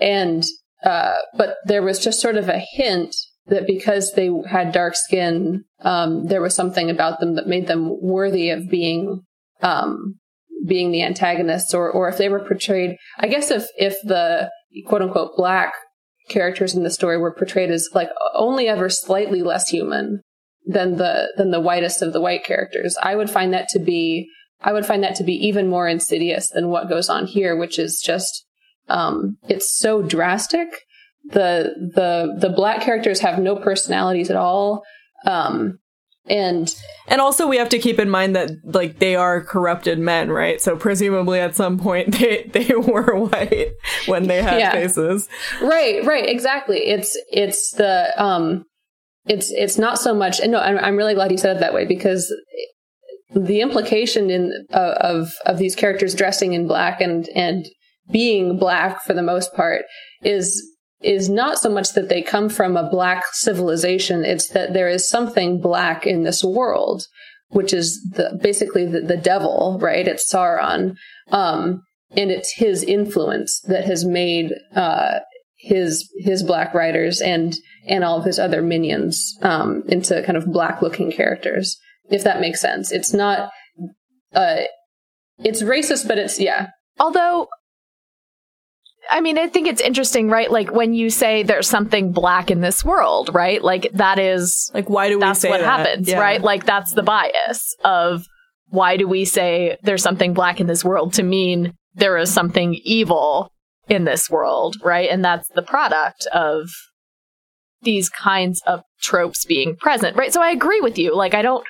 [0.00, 0.44] and
[0.84, 3.14] uh, but there was just sort of a hint
[3.46, 8.00] that because they had dark skin, um, there was something about them that made them
[8.00, 9.22] worthy of being
[9.62, 10.18] um,
[10.66, 12.96] being the antagonists, or or if they were portrayed.
[13.18, 14.50] I guess if if the
[14.86, 15.72] quote unquote black
[16.28, 20.22] characters in the story were portrayed as like only ever slightly less human
[20.66, 22.96] than the than the whitest of the white characters.
[23.02, 24.28] I would find that to be
[24.62, 27.78] I would find that to be even more insidious than what goes on here, which
[27.78, 28.46] is just
[28.88, 30.68] um, it's so drastic.
[31.24, 34.82] The the the black characters have no personalities at all.
[35.26, 35.78] Um,
[36.26, 36.74] and
[37.08, 40.60] and also we have to keep in mind that like they are corrupted men right?
[40.60, 43.72] So presumably at some point they they were white
[44.06, 44.72] when they had yeah.
[44.72, 45.28] faces.
[45.60, 46.78] Right right exactly.
[46.86, 48.64] It's it's the um
[49.26, 51.84] it's it's not so much no i'm, I'm really glad you said it that way
[51.84, 52.34] because
[53.34, 57.66] the implication in uh, of of these characters dressing in black and and
[58.10, 59.82] being black for the most part
[60.22, 60.60] is
[61.02, 65.08] is not so much that they come from a black civilization, it's that there is
[65.08, 67.04] something black in this world,
[67.48, 70.06] which is the, basically the, the devil, right?
[70.06, 70.96] It's Sauron.
[71.30, 71.82] Um,
[72.16, 75.20] and it's his influence that has made, uh,
[75.56, 77.54] his, his black riders and,
[77.86, 81.78] and all of his other minions, um, into kind of black looking characters,
[82.10, 82.92] if that makes sense.
[82.92, 83.50] It's not,
[84.34, 84.62] uh,
[85.38, 86.68] it's racist, but it's, yeah.
[86.98, 87.48] Although
[89.10, 90.50] I mean, I think it's interesting, right?
[90.50, 93.62] Like when you say there's something black in this world, right?
[93.62, 95.78] Like that is like why do we that's say what that?
[95.86, 96.20] happens, Yeah.
[96.20, 96.40] right?
[96.40, 98.24] Like that's the bias of
[98.68, 102.74] why do we say there's something black in this world to mean there is something
[102.84, 103.50] evil
[103.88, 105.10] in this world, right?
[105.10, 106.68] And that's the product of
[107.82, 110.32] these kinds of tropes being present, right?
[110.32, 111.16] So I agree with you.
[111.16, 111.64] Like I don't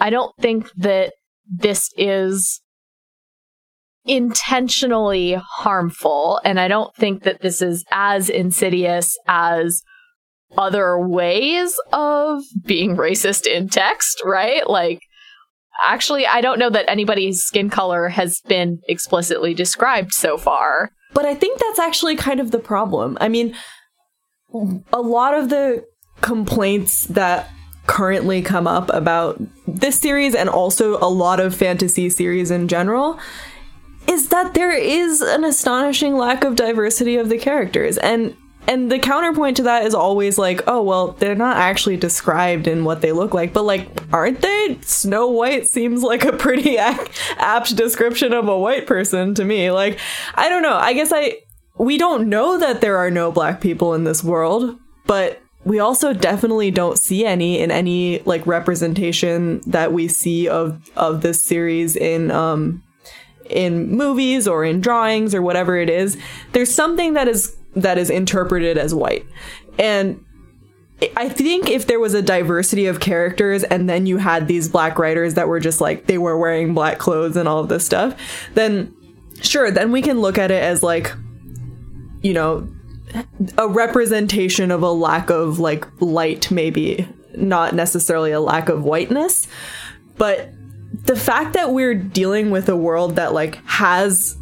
[0.00, 1.12] I don't think that
[1.46, 2.60] this is
[4.08, 6.40] intentionally harmful.
[6.44, 9.82] And I don't think that this is as insidious as
[10.56, 14.68] other ways of being racist in text, right?
[14.68, 15.00] Like,
[15.84, 20.90] actually, I don't know that anybody's skin color has been explicitly described so far.
[21.12, 23.18] But I think that's actually kind of the problem.
[23.20, 23.54] I mean,
[24.92, 25.84] a lot of the
[26.20, 27.50] complaints that
[27.86, 33.18] currently come up about this series and also a lot of fantasy series in general
[34.08, 37.98] is that there is an astonishing lack of diversity of the characters.
[37.98, 38.36] And
[38.66, 42.84] and the counterpoint to that is always like oh well they're not actually described in
[42.84, 43.52] what they look like.
[43.52, 44.78] But like aren't they?
[44.82, 49.70] Snow white seems like a pretty apt description of a white person to me.
[49.70, 49.98] Like
[50.34, 50.76] i don't know.
[50.76, 51.38] I guess i
[51.76, 56.12] we don't know that there are no black people in this world but we also
[56.12, 61.94] definitely don't see any in any like representation that we see of of this series
[61.94, 62.82] in um
[63.50, 66.18] in movies or in drawings or whatever it is
[66.52, 69.26] there's something that is that is interpreted as white.
[69.78, 70.24] And
[71.16, 74.98] I think if there was a diversity of characters and then you had these black
[74.98, 78.20] riders that were just like they were wearing black clothes and all of this stuff,
[78.54, 78.94] then
[79.40, 81.12] sure, then we can look at it as like
[82.22, 82.68] you know
[83.56, 89.46] a representation of a lack of like light maybe, not necessarily a lack of whiteness,
[90.16, 90.50] but
[91.08, 94.36] the fact that we're dealing with a world that like has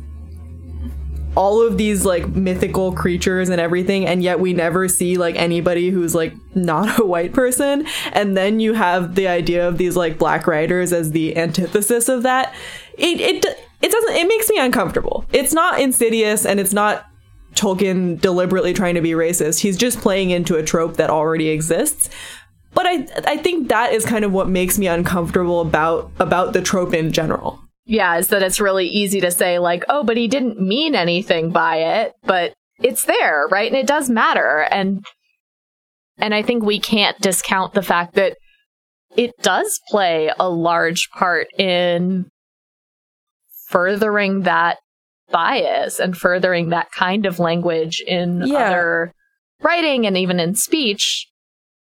[1.36, 5.90] all of these like mythical creatures and everything and yet we never see like anybody
[5.90, 10.18] who's like not a white person and then you have the idea of these like
[10.18, 12.54] black riders as the antithesis of that
[12.96, 13.44] it it
[13.82, 15.24] it doesn't it makes me uncomfortable.
[15.32, 17.06] It's not insidious and it's not
[17.54, 19.60] Tolkien deliberately trying to be racist.
[19.60, 22.10] He's just playing into a trope that already exists
[22.76, 26.62] but I I think that is kind of what makes me uncomfortable about about the
[26.62, 30.26] trope in general yeah, is that it's really easy to say, like, oh, but he
[30.26, 33.70] didn't mean anything by it, but it's there, right?
[33.70, 34.66] And it does matter.
[34.70, 35.04] And
[36.18, 38.36] and I think we can't discount the fact that
[39.16, 42.26] it does play a large part in
[43.68, 44.78] furthering that
[45.30, 48.58] bias and furthering that kind of language in yeah.
[48.58, 49.12] other
[49.62, 51.28] writing and even in speech.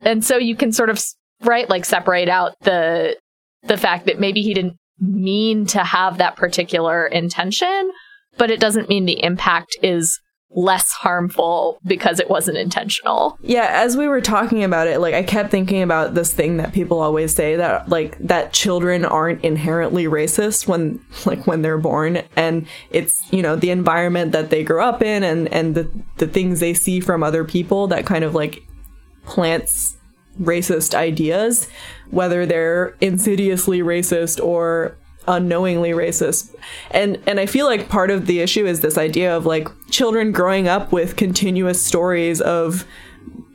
[0.05, 1.03] And so you can sort of
[1.43, 3.17] right like separate out the
[3.65, 7.91] the fact that maybe he didn't mean to have that particular intention,
[8.37, 10.21] but it doesn't mean the impact is
[10.57, 13.37] less harmful because it wasn't intentional.
[13.43, 16.73] Yeah, as we were talking about it, like I kept thinking about this thing that
[16.73, 22.23] people always say that like that children aren't inherently racist when like when they're born
[22.37, 26.29] and it's, you know, the environment that they grow up in and and the the
[26.29, 28.63] things they see from other people that kind of like
[29.27, 29.97] plants
[30.41, 31.69] racist ideas,
[32.11, 34.97] whether they're insidiously racist or
[35.27, 36.55] unknowingly racist.
[36.91, 40.33] And and I feel like part of the issue is this idea of like children
[40.33, 42.85] growing up with continuous stories of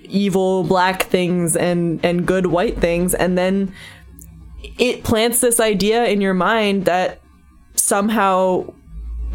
[0.04, 3.72] evil black things and and good white things and then
[4.80, 7.22] it plants this idea in your mind that
[7.76, 8.74] somehow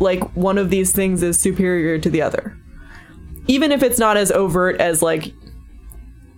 [0.01, 2.59] like one of these things is superior to the other.
[3.47, 5.33] Even if it's not as overt as like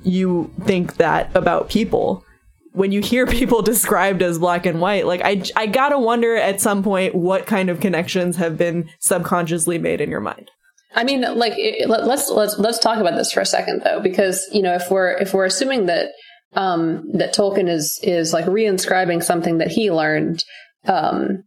[0.03, 2.25] you think that about people.
[2.73, 6.37] When you hear people described as black and white like i i got to wonder
[6.37, 10.51] at some point what kind of connections have been subconsciously made in your mind.
[10.95, 14.47] I mean like it, let's let's let's talk about this for a second though because
[14.53, 16.09] you know if we're if we're assuming that
[16.55, 20.43] um that tolkien is is like reinscribing something that he learned
[20.87, 21.45] um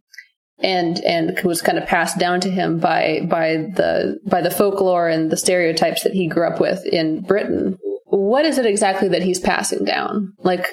[0.62, 5.08] and and was kind of passed down to him by by the by the folklore
[5.08, 7.78] and the stereotypes that he grew up with in Britain
[8.10, 10.32] what is it exactly that he's passing down?
[10.38, 10.66] Like,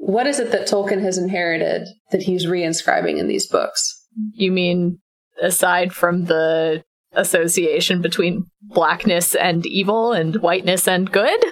[0.00, 4.06] what is it that Tolkien has inherited that he's reinscribing in these books?
[4.32, 4.98] You mean
[5.42, 11.44] aside from the association between blackness and evil and whiteness and good?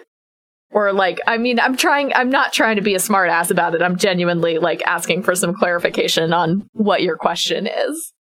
[0.71, 3.83] Or like, I mean, I'm trying, I'm not trying to be a smartass about it.
[3.83, 8.13] I'm genuinely like asking for some clarification on what your question is.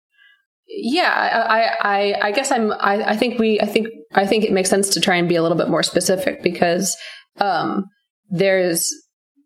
[0.73, 4.51] Yeah, I, I, I guess I'm, I, I think we, I think, I think it
[4.51, 6.95] makes sense to try and be a little bit more specific because
[7.39, 7.85] um,
[8.29, 8.93] there's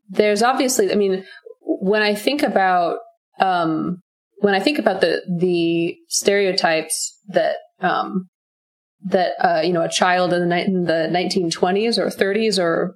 [0.09, 1.25] there's obviously I mean
[1.61, 2.99] when I think about
[3.39, 4.01] um,
[4.37, 8.27] when I think about the the stereotypes that um,
[9.03, 12.95] that uh, you know a child in the, in the 1920s or 30s or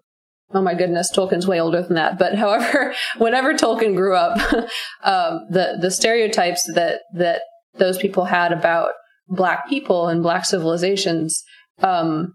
[0.53, 4.37] oh my goodness Tolkien's way older than that but however whenever Tolkien grew up
[5.03, 7.41] um, the the stereotypes that that
[7.77, 8.91] those people had about
[9.27, 11.43] black people and black civilizations
[11.81, 12.33] um,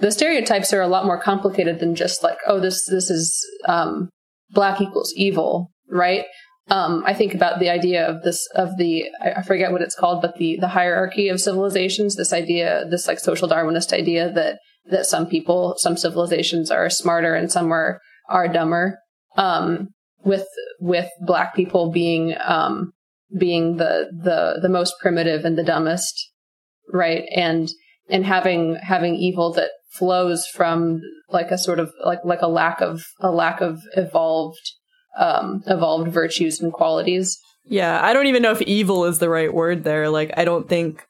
[0.00, 4.08] the stereotypes are a lot more complicated than just like, oh, this this is um,
[4.50, 6.24] black equals evil, right?
[6.68, 10.22] Um, I think about the idea of this of the I forget what it's called,
[10.22, 12.16] but the the hierarchy of civilizations.
[12.16, 17.34] This idea, this like social Darwinist idea that that some people, some civilizations are smarter
[17.34, 18.98] and some are are dumber.
[19.36, 19.90] Um,
[20.24, 20.46] with
[20.80, 22.92] with black people being um,
[23.38, 26.30] being the the the most primitive and the dumbest,
[26.92, 27.24] right?
[27.34, 27.70] And
[28.08, 31.00] and having having evil that flows from
[31.30, 34.72] like a sort of like like a lack of a lack of evolved
[35.18, 39.52] um evolved virtues and qualities yeah i don't even know if evil is the right
[39.52, 41.04] word there like i don't think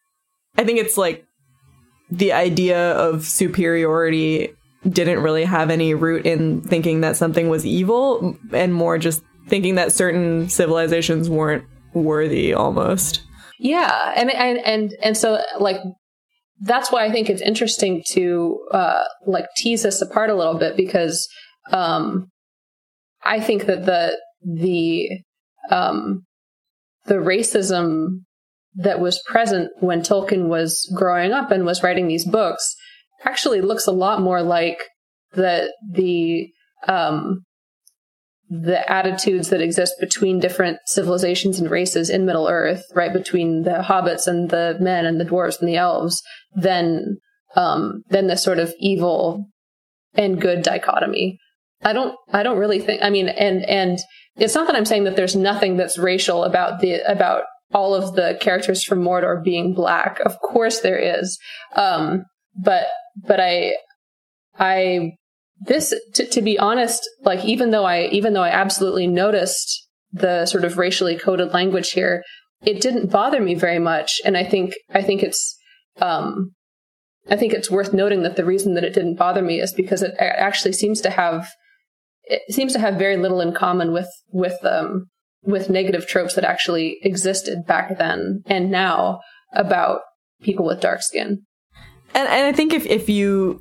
[0.57, 1.27] i think it's like
[2.11, 4.49] the idea of superiority
[4.89, 9.75] didn't really have any root in thinking that something was evil and more just thinking
[9.75, 11.65] that certain civilizations weren't
[11.95, 13.23] worthy almost.
[13.59, 15.81] Yeah and and and and so like
[16.61, 20.77] that's why I think it's interesting to uh, like tease this apart a little bit
[20.77, 21.27] because
[21.73, 22.29] um,
[23.25, 25.09] I think that the the
[25.71, 26.25] um,
[27.07, 28.25] the racism
[28.75, 32.77] that was present when Tolkien was growing up and was writing these books
[33.25, 34.79] actually looks a lot more like
[35.33, 36.49] the the
[36.89, 37.43] um,
[38.51, 43.85] the attitudes that exist between different civilizations and races in Middle Earth, right, between the
[43.87, 46.21] hobbits and the men and the dwarves and the elves,
[46.55, 47.19] than
[47.55, 49.47] um, than the sort of evil
[50.15, 51.39] and good dichotomy.
[51.83, 53.99] I don't I don't really think I mean and and
[54.37, 58.17] it's not that I'm saying that there's nothing that's racial about the about all of
[58.17, 60.19] the characters from Mordor being black.
[60.27, 61.39] Of course there is.
[61.77, 62.25] Um,
[62.57, 62.87] but
[63.17, 63.75] but I
[64.59, 65.13] I
[65.67, 70.47] this to, to be honest like even though i even though i absolutely noticed the
[70.47, 72.23] sort of racially coded language here
[72.63, 74.21] it didn't bother me very much.
[74.25, 75.57] And i think i think it's
[76.01, 76.53] um
[77.29, 80.03] i think it's worth noting that the reason that it didn't bother me is because
[80.03, 81.49] it actually seems to have
[82.25, 85.07] it seems to have very little in common with with um
[85.43, 89.21] with negative tropes that actually existed back then and now
[89.55, 90.03] about
[90.43, 91.43] people with dark skin.
[92.15, 93.61] And and i think if if you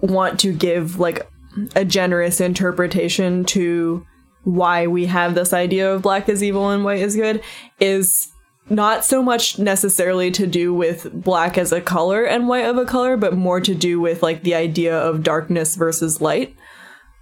[0.00, 1.26] want to give like
[1.74, 4.06] a generous interpretation to
[4.44, 7.42] why we have this idea of black is evil and white is good
[7.78, 8.28] is
[8.70, 12.84] not so much necessarily to do with black as a color and white of a
[12.84, 16.54] color, but more to do with like the idea of darkness versus light.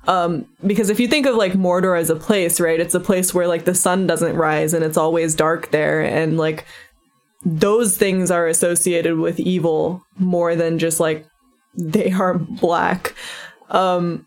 [0.06, 3.32] Um, because if you think of like Mordor as a place, right, it's a place
[3.32, 6.66] where like the sun doesn't rise and it's always dark there, and like
[7.44, 11.26] those things are associated with evil more than just like
[11.74, 13.14] they are black.
[13.68, 14.26] Um,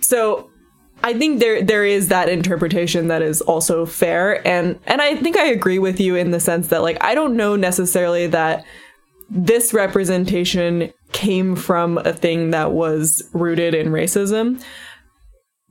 [0.00, 0.50] so
[1.02, 5.36] I think there there is that interpretation that is also fair and and I think
[5.36, 8.64] I agree with you in the sense that like I don't know necessarily that
[9.30, 14.62] this representation came from a thing that was rooted in racism.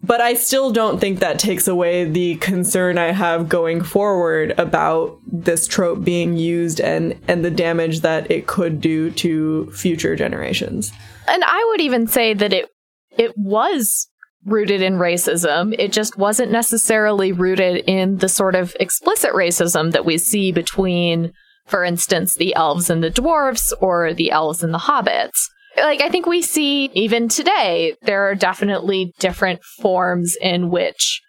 [0.03, 5.17] But I still don't think that takes away the concern I have going forward about
[5.25, 10.91] this trope being used and and the damage that it could do to future generations.
[11.27, 12.69] And I would even say that it
[13.17, 14.07] it was
[14.45, 15.75] rooted in racism.
[15.77, 21.33] It just wasn't necessarily rooted in the sort of explicit racism that we see between,
[21.65, 25.47] for instance, the elves and the dwarves or the elves and the hobbits.
[25.75, 31.21] Like, I think we see even today, there are definitely different forms in which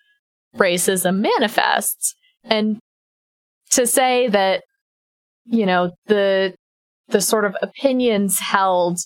[0.56, 2.14] racism manifests.
[2.44, 2.78] And
[3.72, 4.62] to say that,
[5.44, 6.54] you know, the,
[7.08, 8.98] the sort of opinions held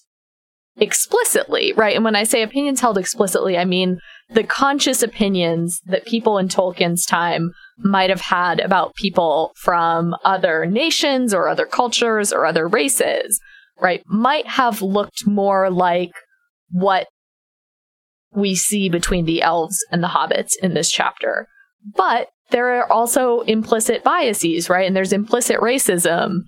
[0.83, 1.95] explicitly, right?
[1.95, 6.49] And when I say opinions held explicitly, I mean the conscious opinions that people in
[6.49, 12.67] Tolkien's time might have had about people from other nations or other cultures or other
[12.67, 13.41] races,
[13.81, 14.03] right?
[14.07, 16.11] Might have looked more like
[16.71, 17.07] what
[18.35, 21.47] we see between the elves and the hobbits in this chapter.
[21.95, 24.87] But there are also implicit biases, right?
[24.87, 26.39] And there's implicit racism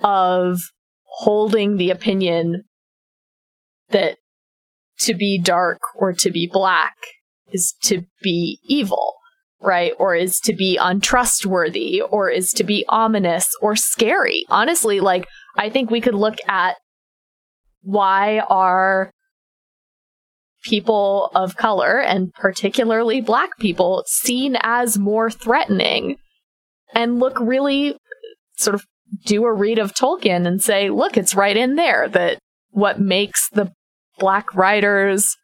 [0.00, 0.60] of
[1.06, 2.62] holding the opinion
[3.90, 4.16] that
[5.00, 6.94] to be dark or to be black
[7.52, 9.14] is to be evil,
[9.60, 9.92] right?
[9.98, 14.44] Or is to be untrustworthy or is to be ominous or scary.
[14.48, 15.26] Honestly, like,
[15.56, 16.76] I think we could look at
[17.82, 19.10] why are
[20.62, 26.16] people of color and particularly black people seen as more threatening
[26.94, 27.96] and look really
[28.56, 28.84] sort of
[29.24, 32.38] do a read of Tolkien and say, look, it's right in there that
[32.70, 33.72] what makes the
[34.20, 35.36] black riders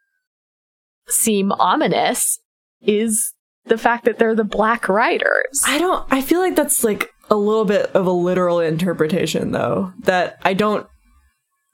[1.09, 2.39] seem ominous
[2.83, 3.33] is
[3.67, 5.63] the fact that they're the black riders.
[5.67, 9.93] I don't I feel like that's like a little bit of a literal interpretation though.
[10.01, 10.87] That I don't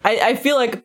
[0.05, 0.85] I, I feel like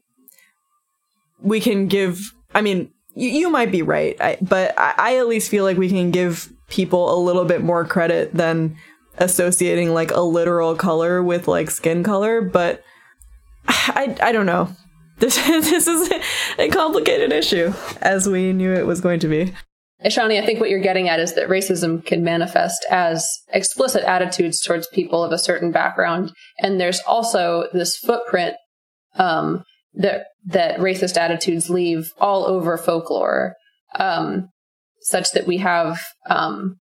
[1.42, 5.28] we can give I mean, you, you might be right, I, but I, I at
[5.28, 8.78] least feel like we can give people a little bit more credit than
[9.18, 12.84] associating like a literal color with like skin color, but
[13.68, 14.70] I I don't know.
[15.20, 16.12] This, this is
[16.60, 19.52] a complicated issue, as we knew it was going to be.
[20.06, 24.62] Ishani, I think what you're getting at is that racism can manifest as explicit attitudes
[24.62, 28.58] towards people of a certain background, and there's also this footprint
[29.16, 29.64] um,
[29.96, 33.56] that that racist attitudes leave all over folklore,
[33.96, 34.50] um,
[35.02, 36.00] such that we have,
[36.30, 36.78] um,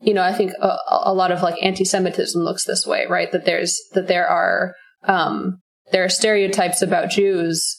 [0.00, 3.30] you know, I think a, a, lot of like anti-Semitism looks this way, right?
[3.30, 4.74] That there's that there are
[5.04, 5.60] um,
[5.92, 7.75] there are stereotypes about Jews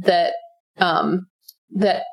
[0.00, 0.34] that
[0.78, 1.26] um,
[1.74, 2.04] that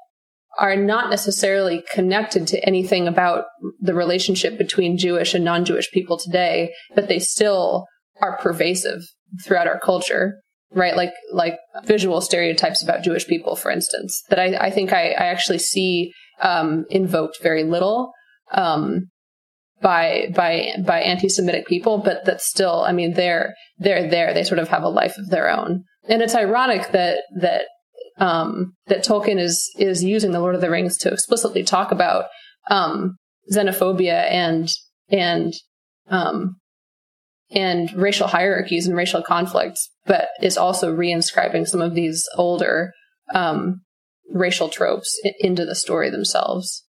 [0.59, 3.45] are not necessarily connected to anything about
[3.79, 7.85] the relationship between Jewish and non-Jewish people today, but they still
[8.21, 9.01] are pervasive
[9.45, 10.41] throughout our culture,
[10.73, 10.95] right?
[10.95, 15.25] Like like visual stereotypes about Jewish people, for instance, that I, I think I, I
[15.27, 16.11] actually see
[16.41, 18.11] um, invoked very little.
[18.51, 19.09] Um,
[19.81, 24.33] by by by anti-Semitic people, but that still, I mean, they're they're there.
[24.33, 27.65] They sort of have a life of their own, and it's ironic that that
[28.17, 32.25] um, that Tolkien is is using the Lord of the Rings to explicitly talk about
[32.69, 33.17] um,
[33.51, 34.69] xenophobia and
[35.09, 35.53] and
[36.07, 36.57] um,
[37.51, 42.93] and racial hierarchies and racial conflicts, but is also reinscribing some of these older
[43.33, 43.81] um,
[44.31, 46.83] racial tropes into the story themselves.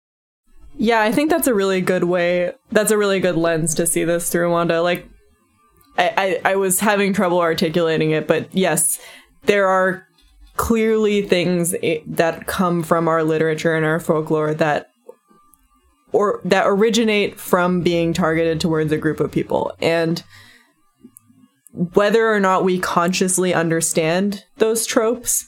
[0.76, 2.52] Yeah, I think that's a really good way.
[2.70, 4.82] That's a really good lens to see this through, Wanda.
[4.82, 5.06] Like,
[6.00, 8.98] I, I, I was having trouble articulating it, but yes,
[9.42, 10.06] there are
[10.56, 11.74] clearly things
[12.06, 14.90] that come from our literature and our folklore that
[16.12, 19.72] or that originate from being targeted towards a group of people.
[19.80, 20.22] And
[21.72, 25.46] whether or not we consciously understand those tropes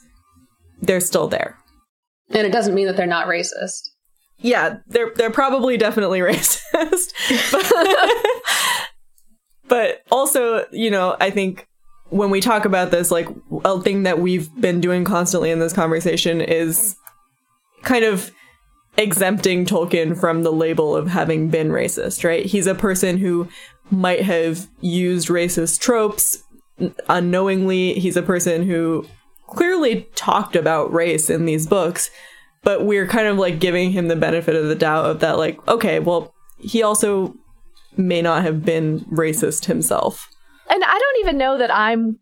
[0.81, 1.57] they're still there.
[2.29, 3.89] And it doesn't mean that they're not racist.
[4.39, 7.13] Yeah they're they're probably definitely racist.
[7.51, 7.71] but,
[9.67, 11.67] but also you know i think
[12.09, 13.27] when we talk about this like
[13.65, 16.95] a thing that we've been doing constantly in this conversation is
[17.81, 18.31] kind of
[18.97, 22.45] exempting Tolkien from the label of having been racist, right?
[22.45, 23.47] He's a person who
[23.89, 26.43] might have used racist tropes
[27.09, 27.93] unknowingly.
[27.95, 29.07] He's a person who
[29.47, 32.09] clearly talked about race in these books,
[32.63, 35.65] but we're kind of like giving him the benefit of the doubt of that, like,
[35.67, 37.35] okay, well, he also
[37.97, 40.27] may not have been racist himself.
[40.69, 42.19] And I don't even know that I'm,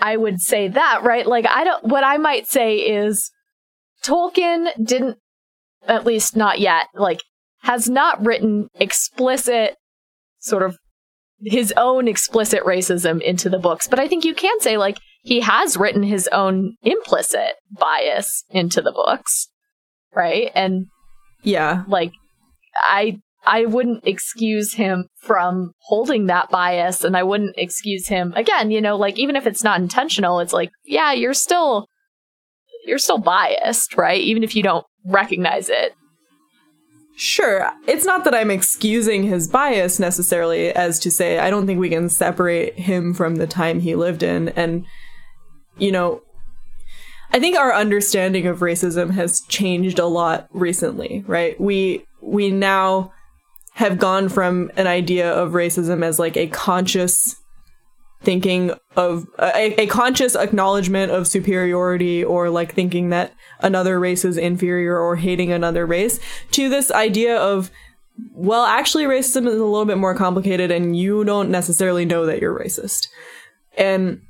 [0.00, 1.26] I would say that, right?
[1.26, 3.30] Like, I don't, what I might say is
[4.04, 5.18] Tolkien didn't
[5.86, 7.20] at least not yet, like,
[7.62, 9.76] has not written explicit,
[10.38, 10.76] sort of
[11.44, 13.86] his own explicit racism into the books.
[13.88, 18.82] But I think you can say, like, he has written his own implicit bias into
[18.82, 19.48] the books,
[20.14, 20.50] right?
[20.54, 20.86] And
[21.42, 22.12] yeah, like,
[22.82, 28.70] I I wouldn't excuse him from holding that bias and I wouldn't excuse him again,
[28.70, 31.86] you know, like even if it's not intentional, it's like, yeah, you're still
[32.84, 34.20] you're still biased, right?
[34.20, 35.94] Even if you don't recognize it.
[37.14, 37.70] Sure.
[37.86, 41.90] It's not that I'm excusing his bias necessarily, as to say, I don't think we
[41.90, 44.48] can separate him from the time he lived in.
[44.50, 44.86] And,
[45.78, 46.22] you know,
[47.30, 51.60] I think our understanding of racism has changed a lot recently, right?
[51.60, 53.12] We, we now
[53.74, 57.36] have gone from an idea of racism as like a conscious
[58.22, 64.36] thinking of a, a, conscious acknowledgement of superiority or like thinking that another race is
[64.36, 66.20] inferior or hating another race
[66.52, 67.70] to this idea of
[68.32, 72.40] well actually racism is a little bit more complicated and you don't necessarily know that
[72.40, 73.08] you're racist.
[73.76, 74.20] And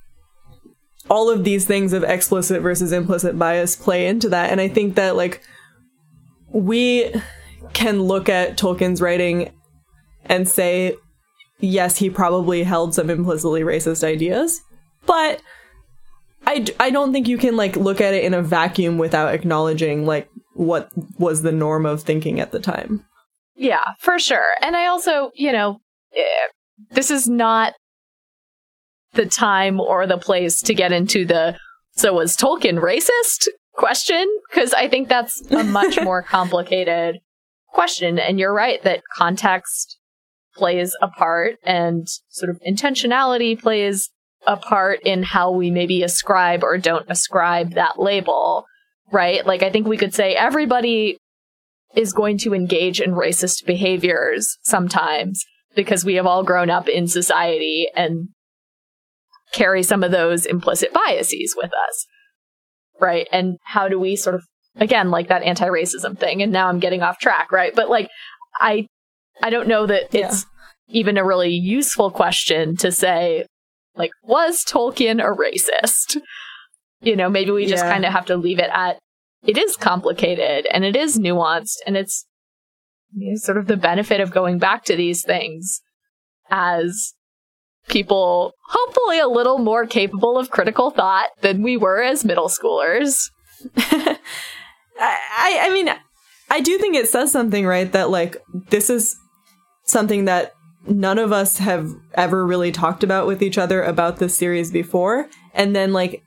[1.11, 4.51] all of these things of explicit versus implicit bias play into that.
[4.51, 5.43] And i think that like
[6.49, 7.13] we
[7.73, 9.53] can look at tolkien's writing
[10.27, 10.97] and say
[11.63, 14.61] yes, he probably held some implicitly racist ideas,
[15.07, 15.41] but
[16.47, 20.05] I, I don't think you can like look at it in a vacuum without acknowledging
[20.05, 23.05] like what was the norm of thinking at the time.
[23.55, 24.55] Yeah, for sure.
[24.61, 25.79] And I also, you know,
[26.17, 26.49] eh,
[26.91, 27.75] this is not
[29.13, 31.57] the time or the place to get into the
[31.95, 37.21] so was Tolkien racist question because I think that's a much more complicated
[37.73, 39.97] question and you're right that context
[40.55, 44.11] plays a part and sort of intentionality plays
[44.47, 48.65] a part in how we maybe ascribe or don't ascribe that label,
[49.13, 49.47] right?
[49.47, 51.17] Like, I think we could say everybody
[51.95, 55.45] is going to engage in racist behaviors sometimes
[55.75, 58.29] because we have all grown up in society and
[59.53, 62.07] carry some of those implicit biases with us,
[63.01, 63.29] right?
[63.33, 64.43] And how do we sort of,
[64.77, 67.75] again, like that anti racism thing, and now I'm getting off track, right?
[67.75, 68.09] But like,
[68.61, 68.87] I
[69.43, 70.27] I don't know that yeah.
[70.27, 70.47] it's
[70.89, 73.47] even a really useful question to say,
[73.97, 76.21] like, was Tolkien a racist?
[77.01, 77.93] You know, maybe we just yeah.
[77.93, 78.99] kind of have to leave it at
[79.45, 82.27] it is complicated and it is nuanced and it's
[83.15, 85.81] you know, sort of the benefit of going back to these things
[86.51, 87.15] as
[87.89, 93.31] people hopefully a little more capable of critical thought than we were as middle schoolers.
[95.63, 95.89] I, mean,
[96.51, 97.91] I do think it says something, right?
[97.93, 98.37] That like
[98.71, 99.17] this is
[99.85, 100.55] something that
[100.87, 105.29] none of us have ever really talked about with each other about this series before.
[105.55, 106.23] And then, like,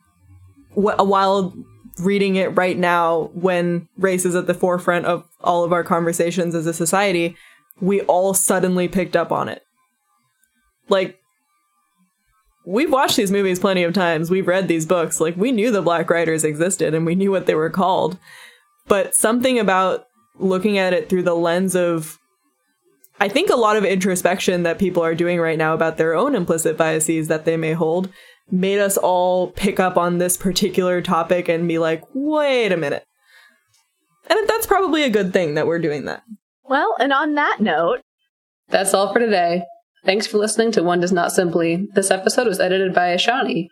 [0.74, 1.54] wh- while
[2.00, 6.56] reading it right now, when race is at the forefront of all of our conversations
[6.56, 7.36] as a society,
[7.80, 9.64] we all suddenly picked up on it.
[10.88, 11.20] Like,
[12.66, 14.30] we've watched these movies plenty of times.
[14.30, 15.20] We've read these books.
[15.20, 18.18] Like, we knew the Black riders existed and we knew what they were called.
[18.88, 20.06] But something about
[20.38, 22.20] looking at it through the lens of
[23.20, 26.36] I think a lot of introspection that people are doing right now about their own
[26.36, 28.10] implicit biases that they may hold
[28.52, 33.04] made us all pick up on this particular topic and be like, wait a minute.
[34.30, 36.24] And that's probably a good thing that we're doing that.
[36.64, 38.02] Well, and on that note,
[38.70, 39.64] That's all for today.
[40.04, 41.88] Thanks for listening to One Does Not Simply.
[41.94, 43.68] This episode was edited by Ashani.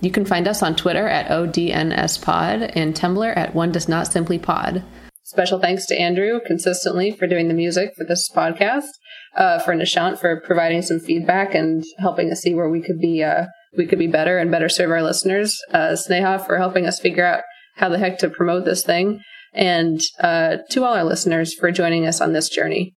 [0.00, 4.38] You can find us on Twitter at ODNSPod and Tumblr at One Does Not Simply
[4.38, 4.84] Pod.
[5.24, 8.88] Special thanks to Andrew consistently for doing the music for this podcast,
[9.36, 13.22] uh, for Nishant for providing some feedback and helping us see where we could be
[13.22, 13.46] uh,
[13.76, 15.58] we could be better and better serve our listeners.
[15.70, 17.42] Uh, Sneha for helping us figure out
[17.76, 19.20] how the heck to promote this thing,
[19.52, 22.94] and uh, to all our listeners for joining us on this journey.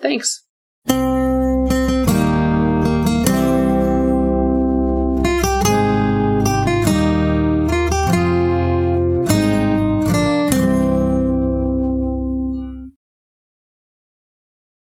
[0.00, 0.40] Thanks.